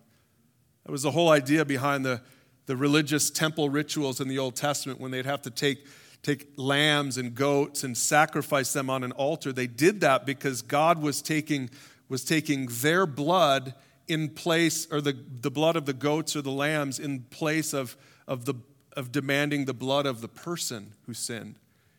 That 0.85 0.91
was 0.91 1.01
the 1.01 1.09
whole 1.09 1.29
idea 1.29 1.65
behind 1.65 2.05
the, 2.05 2.21
the 2.67 2.77
religious 2.77 3.31
temple 3.31 3.71
rituals 3.71 4.21
in 4.21 4.27
the 4.27 4.37
Old 4.37 4.55
Testament 4.55 4.99
when 4.99 5.09
they'd 5.09 5.25
have 5.25 5.41
to 5.41 5.49
take, 5.49 5.87
take 6.21 6.49
lambs 6.55 7.17
and 7.17 7.33
goats 7.33 7.83
and 7.83 7.97
sacrifice 7.97 8.73
them 8.73 8.91
on 8.91 9.03
an 9.03 9.11
altar. 9.13 9.51
They 9.51 9.65
did 9.65 10.01
that 10.01 10.23
because 10.23 10.61
God 10.61 11.01
was 11.01 11.19
taking, 11.23 11.71
was 12.09 12.23
taking 12.23 12.67
their 12.67 13.07
blood 13.07 13.73
in 14.07 14.29
place, 14.29 14.87
or 14.91 15.01
the, 15.01 15.17
the 15.41 15.49
blood 15.49 15.75
of 15.75 15.87
the 15.87 15.93
goats 15.93 16.35
or 16.35 16.43
the 16.43 16.51
lambs 16.51 16.99
in 16.99 17.21
place 17.21 17.73
of, 17.73 17.97
of, 18.27 18.45
the, 18.45 18.53
of 18.95 19.11
demanding 19.11 19.65
the 19.65 19.73
blood 19.73 20.05
of 20.05 20.21
the 20.21 20.27
person 20.27 20.91
who 21.07 21.15
sinned. 21.15 21.55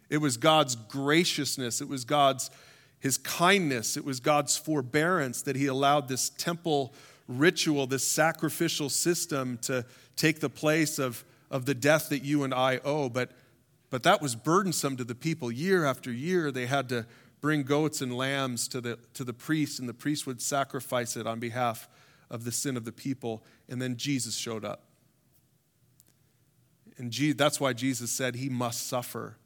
It 0.09 0.19
was 0.19 0.37
God's 0.37 0.77
graciousness, 0.77 1.81
it 1.81 1.89
was 1.89 2.05
God's 2.05 2.49
his 2.99 3.19
kindness, 3.19 3.97
it 3.97 4.05
was 4.05 4.21
God's 4.21 4.57
forbearance 4.57 5.43
that 5.43 5.57
he 5.57 5.67
allowed 5.67 6.09
this 6.09 6.31
temple 6.31 6.95
ritual, 7.29 7.87
this 7.87 8.07
sacrificial 8.07 8.89
system 8.89 9.59
to 9.63 9.85
take 10.17 10.41
the 10.41 10.49
place 10.49 10.99
of, 10.99 11.25
of 11.51 11.67
the 11.67 11.75
death 11.75 12.09
that 12.09 12.23
you 12.23 12.45
and 12.45 12.55
I 12.55 12.81
owe. 12.85 13.09
But, 13.09 13.33
but 13.91 14.03
that 14.05 14.23
was 14.23 14.35
burdensome 14.35 14.97
to 14.97 15.05
the 15.05 15.15
people. 15.15 15.53
Year 15.53 15.85
after 15.85 16.11
year, 16.11 16.51
they 16.51 16.67
had 16.67 16.89
to 16.89 17.07
bring 17.41 17.63
goats 17.63 18.01
and 18.01 18.17
lambs 18.17 18.67
to 18.69 18.81
the, 18.81 18.99
to 19.15 19.25
the 19.25 19.33
priest, 19.33 19.79
and 19.79 19.89
the 19.89 19.95
priest 19.95 20.27
would 20.27 20.41
sacrifice 20.41 21.17
it 21.17 21.27
on 21.27 21.39
behalf 21.39 21.89
of 22.31 22.45
the 22.45 22.53
sin 22.53 22.77
of 22.77 22.85
the 22.85 22.93
people. 22.93 23.45
And 23.69 23.81
then 23.81 23.97
Jesus 23.97 24.37
showed 24.37 24.65
up. 24.65 24.83
And 26.99 27.13
that's 27.13 27.61
why 27.61 27.73
Jesus 27.73 28.11
said 28.11 28.37
he 28.37 28.49
must 28.49 28.89
suffer, 28.89 29.37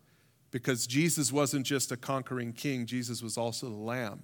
because 0.51 0.87
Jesus 0.87 1.33
wasn't 1.33 1.67
just 1.67 1.93
a 1.93 1.97
conquering 1.97 2.53
king, 2.53 2.87
Jesus 2.87 3.23
was 3.23 3.37
also 3.37 3.69
the 3.69 3.75
lamb. 3.75 4.23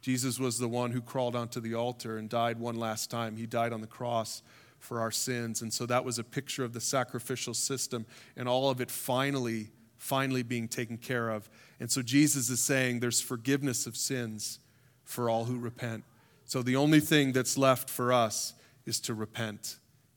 Jesus 0.00 0.40
was 0.40 0.58
the 0.58 0.68
one 0.68 0.90
who 0.90 1.00
crawled 1.00 1.36
onto 1.36 1.60
the 1.60 1.74
altar 1.74 2.18
and 2.18 2.28
died 2.28 2.58
one 2.58 2.74
last 2.76 3.10
time. 3.10 3.36
He 3.36 3.46
died 3.46 3.72
on 3.72 3.80
the 3.80 3.86
cross 3.86 4.42
for 4.80 5.00
our 5.00 5.12
sins. 5.12 5.62
And 5.62 5.72
so 5.72 5.86
that 5.86 6.04
was 6.04 6.18
a 6.18 6.24
picture 6.24 6.64
of 6.64 6.72
the 6.72 6.80
sacrificial 6.80 7.54
system 7.54 8.04
and 8.36 8.48
all 8.48 8.68
of 8.68 8.80
it 8.80 8.90
finally, 8.90 9.70
finally 9.98 10.42
being 10.42 10.66
taken 10.66 10.98
care 10.98 11.30
of. 11.30 11.48
And 11.78 11.90
so 11.90 12.02
Jesus 12.02 12.50
is 12.50 12.60
saying 12.60 12.98
there's 12.98 13.20
forgiveness 13.20 13.86
of 13.86 13.96
sins 13.96 14.58
for 15.04 15.30
all 15.30 15.44
who 15.44 15.56
repent. 15.56 16.02
So 16.46 16.62
the 16.62 16.76
only 16.76 17.00
thing 17.00 17.30
that's 17.30 17.56
left 17.56 17.88
for 17.88 18.12
us 18.12 18.54
is 18.84 18.98
to 19.00 19.14
repent. 19.14 19.76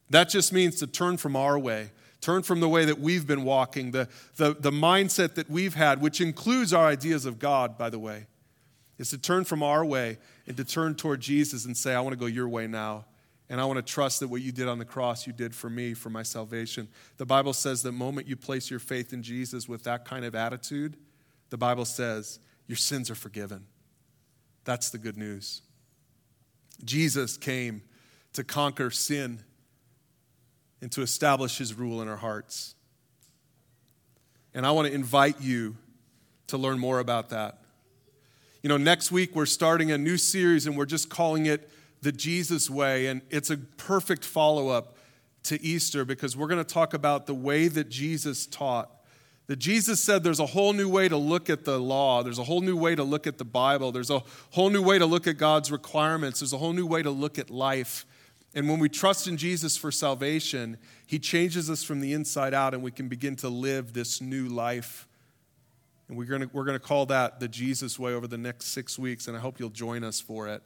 That 0.09 0.29
just 0.29 0.51
means 0.51 0.79
to 0.79 0.87
turn 0.87 1.17
from 1.17 1.35
our 1.35 1.57
way, 1.59 1.91
turn 2.25 2.43
from 2.43 2.59
the 2.59 2.69
way 2.69 2.85
that 2.85 2.99
we've 2.99 3.27
been 3.27 3.43
walking, 3.43 3.91
the, 3.91 4.09
the, 4.37 4.53
the 4.53 4.71
mindset 4.71 5.35
that 5.35 5.49
we've 5.49 5.75
had, 5.75 6.01
which 6.01 6.19
includes 6.19 6.73
our 6.73 6.87
ideas 6.87 7.25
of 7.25 7.39
God, 7.39 7.77
by 7.77 7.89
the 7.89 7.99
way 7.99 8.27
is 8.97 9.09
to 9.09 9.17
turn 9.17 9.43
from 9.43 9.61
our 9.61 9.83
way 9.83 10.17
and 10.47 10.55
to 10.57 10.63
turn 10.63 10.95
toward 10.95 11.19
Jesus 11.19 11.65
and 11.65 11.75
say, 11.75 11.93
I 11.93 11.99
want 12.01 12.13
to 12.13 12.19
go 12.19 12.27
your 12.27 12.47
way 12.47 12.67
now. 12.67 13.05
And 13.49 13.61
I 13.61 13.65
want 13.65 13.77
to 13.77 13.93
trust 13.93 14.21
that 14.21 14.27
what 14.27 14.41
you 14.41 14.51
did 14.51 14.67
on 14.67 14.79
the 14.79 14.85
cross, 14.85 15.27
you 15.27 15.33
did 15.33 15.53
for 15.53 15.69
me, 15.69 15.93
for 15.93 16.09
my 16.09 16.23
salvation. 16.23 16.87
The 17.17 17.27
Bible 17.27 17.53
says 17.53 17.83
the 17.83 17.91
moment 17.91 18.27
you 18.27 18.35
place 18.35 18.71
your 18.71 18.79
faith 18.79 19.13
in 19.13 19.21
Jesus 19.21 19.69
with 19.69 19.83
that 19.83 20.03
kind 20.03 20.25
of 20.25 20.33
attitude, 20.33 20.97
the 21.51 21.57
Bible 21.57 21.85
says 21.85 22.39
your 22.65 22.77
sins 22.77 23.11
are 23.11 23.15
forgiven. 23.15 23.65
That's 24.63 24.89
the 24.89 24.97
good 24.97 25.15
news. 25.15 25.61
Jesus 26.83 27.37
came 27.37 27.83
to 28.33 28.43
conquer 28.43 28.89
sin 28.89 29.43
and 30.85 30.91
to 30.91 31.01
establish 31.01 31.57
his 31.57 31.73
rule 31.73 31.99
in 32.03 32.07
our 32.07 32.15
hearts. 32.15 32.75
And 34.53 34.67
I 34.67 34.69
want 34.69 34.87
to 34.87 34.93
invite 34.93 35.41
you 35.41 35.77
to 36.45 36.59
learn 36.59 36.77
more 36.77 36.99
about 36.99 37.29
that. 37.29 37.57
You 38.61 38.69
know, 38.69 38.77
next 38.77 39.11
week 39.11 39.35
we're 39.35 39.47
starting 39.47 39.89
a 39.89 39.97
new 39.97 40.15
series 40.15 40.67
and 40.67 40.77
we're 40.77 40.85
just 40.85 41.09
calling 41.09 41.47
it 41.47 41.71
The 42.03 42.11
Jesus 42.11 42.69
Way. 42.69 43.07
And 43.07 43.23
it's 43.31 43.49
a 43.49 43.57
perfect 43.57 44.23
follow 44.23 44.69
up 44.69 44.95
to 45.45 45.59
Easter 45.59 46.05
because 46.05 46.37
we're 46.37 46.49
going 46.49 46.63
to 46.63 46.73
talk 46.73 46.93
about 46.93 47.25
the 47.25 47.33
way 47.33 47.67
that 47.67 47.89
Jesus 47.89 48.45
taught. 48.45 48.91
That 49.47 49.55
Jesus 49.55 49.99
said 49.99 50.23
there's 50.23 50.39
a 50.39 50.45
whole 50.45 50.73
new 50.73 50.87
way 50.87 51.09
to 51.09 51.17
look 51.17 51.49
at 51.49 51.65
the 51.65 51.79
law, 51.79 52.21
there's 52.21 52.37
a 52.37 52.43
whole 52.43 52.61
new 52.61 52.77
way 52.77 52.93
to 52.93 53.03
look 53.03 53.25
at 53.25 53.39
the 53.39 53.43
Bible, 53.43 53.91
there's 53.91 54.11
a 54.11 54.21
whole 54.51 54.69
new 54.69 54.83
way 54.83 54.99
to 54.99 55.07
look 55.07 55.25
at 55.25 55.39
God's 55.39 55.71
requirements, 55.71 56.41
there's 56.41 56.53
a 56.53 56.59
whole 56.59 56.73
new 56.73 56.85
way 56.85 57.01
to 57.01 57.09
look 57.09 57.39
at 57.39 57.49
life. 57.49 58.05
And 58.55 58.69
when 58.69 58.79
we 58.79 58.89
trust 58.89 59.27
in 59.27 59.37
Jesus 59.37 59.77
for 59.77 59.91
salvation, 59.91 60.77
He 61.05 61.19
changes 61.19 61.69
us 61.69 61.83
from 61.83 61.99
the 61.99 62.13
inside 62.13 62.53
out 62.53 62.73
and 62.73 62.81
we 62.81 62.91
can 62.91 63.07
begin 63.07 63.35
to 63.37 63.49
live 63.49 63.93
this 63.93 64.21
new 64.21 64.47
life 64.47 65.07
and 66.07 66.17
we're 66.17 66.25
going 66.25 66.41
to, 66.41 66.49
we're 66.53 66.65
going 66.65 66.77
to 66.79 66.85
call 66.85 67.05
that 67.07 67.39
the 67.39 67.47
Jesus 67.47 67.97
way 67.97 68.13
over 68.13 68.27
the 68.27 68.37
next 68.37 68.67
six 68.67 68.99
weeks, 68.99 69.27
and 69.27 69.35
I 69.35 69.39
hope 69.39 69.59
you'll 69.59 69.69
join 69.69 70.03
us 70.03 70.19
for 70.19 70.47
it 70.47 70.61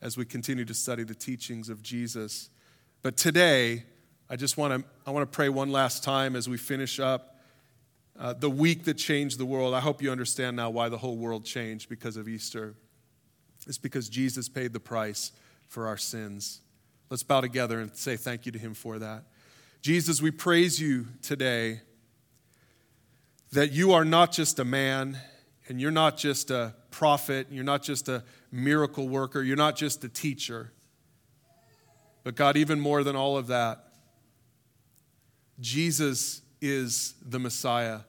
as 0.00 0.16
we 0.16 0.24
continue 0.24 0.64
to 0.64 0.74
study 0.74 1.04
the 1.04 1.14
teachings 1.14 1.68
of 1.68 1.82
Jesus. 1.82 2.48
But 3.02 3.16
today, 3.16 3.84
I 4.30 4.36
just 4.36 4.56
want 4.56 4.82
to, 4.82 4.88
I 5.06 5.10
want 5.10 5.30
to 5.30 5.34
pray 5.34 5.50
one 5.50 5.70
last 5.70 6.02
time 6.02 6.34
as 6.36 6.48
we 6.48 6.56
finish 6.56 6.98
up 6.98 7.40
uh, 8.18 8.32
the 8.32 8.48
week 8.48 8.84
that 8.84 8.94
changed 8.94 9.38
the 9.38 9.44
world. 9.44 9.74
I 9.74 9.80
hope 9.80 10.00
you 10.00 10.10
understand 10.10 10.56
now 10.56 10.70
why 10.70 10.88
the 10.88 10.98
whole 10.98 11.16
world 11.16 11.44
changed 11.44 11.88
because 11.88 12.16
of 12.16 12.26
Easter. 12.26 12.74
It's 13.66 13.78
because 13.78 14.08
Jesus 14.08 14.48
paid 14.48 14.72
the 14.72 14.80
price 14.80 15.32
for 15.68 15.86
our 15.86 15.98
sins. 15.98 16.61
Let's 17.12 17.22
bow 17.22 17.42
together 17.42 17.78
and 17.78 17.94
say 17.94 18.16
thank 18.16 18.46
you 18.46 18.52
to 18.52 18.58
him 18.58 18.72
for 18.72 18.98
that. 18.98 19.24
Jesus, 19.82 20.22
we 20.22 20.30
praise 20.30 20.80
you 20.80 21.08
today 21.20 21.82
that 23.52 23.70
you 23.70 23.92
are 23.92 24.06
not 24.06 24.32
just 24.32 24.58
a 24.58 24.64
man 24.64 25.18
and 25.68 25.78
you're 25.78 25.90
not 25.90 26.16
just 26.16 26.50
a 26.50 26.74
prophet, 26.90 27.48
you're 27.50 27.64
not 27.64 27.82
just 27.82 28.08
a 28.08 28.24
miracle 28.50 29.10
worker, 29.10 29.42
you're 29.42 29.58
not 29.58 29.76
just 29.76 30.02
a 30.04 30.08
teacher. 30.08 30.72
But 32.24 32.34
God, 32.34 32.56
even 32.56 32.80
more 32.80 33.04
than 33.04 33.14
all 33.14 33.36
of 33.36 33.48
that, 33.48 33.92
Jesus 35.60 36.40
is 36.62 37.12
the 37.20 37.38
Messiah. 37.38 38.00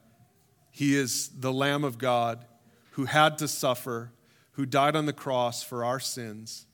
He 0.71 0.95
is 0.95 1.27
the 1.27 1.51
Lamb 1.51 1.83
of 1.83 1.97
God 1.97 2.45
who 2.91 3.03
had 3.03 3.37
to 3.39 3.49
suffer, 3.49 4.13
who 4.53 4.65
died 4.65 4.95
on 4.95 5.07
the 5.07 5.11
cross 5.11 5.61
for 5.61 5.83
our 5.83 5.99
sins, 5.99 6.67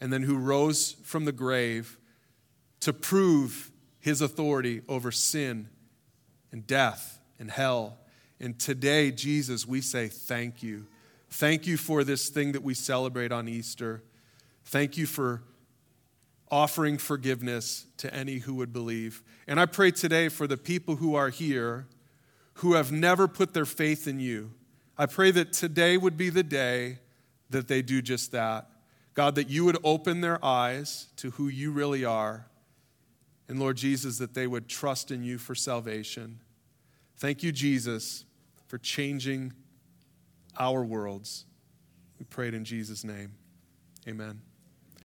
and 0.00 0.12
then 0.12 0.22
who 0.22 0.36
rose 0.36 0.92
from 1.02 1.24
the 1.24 1.32
grave 1.32 1.98
to 2.80 2.92
prove 2.92 3.70
his 3.98 4.20
authority 4.20 4.82
over 4.88 5.12
sin 5.12 5.68
and 6.52 6.66
death 6.66 7.20
and 7.38 7.50
hell. 7.50 7.98
And 8.40 8.58
today, 8.58 9.10
Jesus, 9.10 9.66
we 9.66 9.80
say 9.80 10.08
thank 10.08 10.62
you. 10.62 10.86
Thank 11.28 11.66
you 11.66 11.76
for 11.76 12.02
this 12.02 12.28
thing 12.28 12.52
that 12.52 12.62
we 12.62 12.74
celebrate 12.74 13.30
on 13.30 13.48
Easter. 13.48 14.02
Thank 14.64 14.96
you 14.96 15.06
for 15.06 15.42
offering 16.50 16.98
forgiveness 16.98 17.86
to 17.98 18.12
any 18.12 18.38
who 18.38 18.54
would 18.54 18.72
believe. 18.72 19.22
And 19.46 19.60
I 19.60 19.66
pray 19.66 19.90
today 19.90 20.28
for 20.28 20.46
the 20.46 20.56
people 20.56 20.96
who 20.96 21.14
are 21.14 21.28
here 21.28 21.86
who 22.54 22.74
have 22.74 22.90
never 22.90 23.28
put 23.28 23.54
their 23.54 23.64
faith 23.64 24.06
in 24.08 24.20
you. 24.20 24.52
I 24.98 25.06
pray 25.06 25.30
that 25.30 25.52
today 25.52 25.96
would 25.96 26.16
be 26.16 26.28
the 26.28 26.42
day 26.42 26.98
that 27.50 27.68
they 27.68 27.82
do 27.82 28.02
just 28.02 28.32
that. 28.32 28.69
God, 29.20 29.34
that 29.34 29.50
you 29.50 29.66
would 29.66 29.76
open 29.84 30.22
their 30.22 30.42
eyes 30.42 31.08
to 31.16 31.32
who 31.32 31.48
you 31.48 31.72
really 31.72 32.06
are. 32.06 32.46
And 33.48 33.60
Lord 33.60 33.76
Jesus, 33.76 34.16
that 34.16 34.32
they 34.32 34.46
would 34.46 34.66
trust 34.66 35.10
in 35.10 35.22
you 35.22 35.36
for 35.36 35.54
salvation. 35.54 36.40
Thank 37.18 37.42
you, 37.42 37.52
Jesus, 37.52 38.24
for 38.66 38.78
changing 38.78 39.52
our 40.58 40.82
worlds. 40.82 41.44
We 42.18 42.24
prayed 42.24 42.54
in 42.54 42.64
Jesus' 42.64 43.04
name. 43.04 43.32
Amen. 44.08 44.40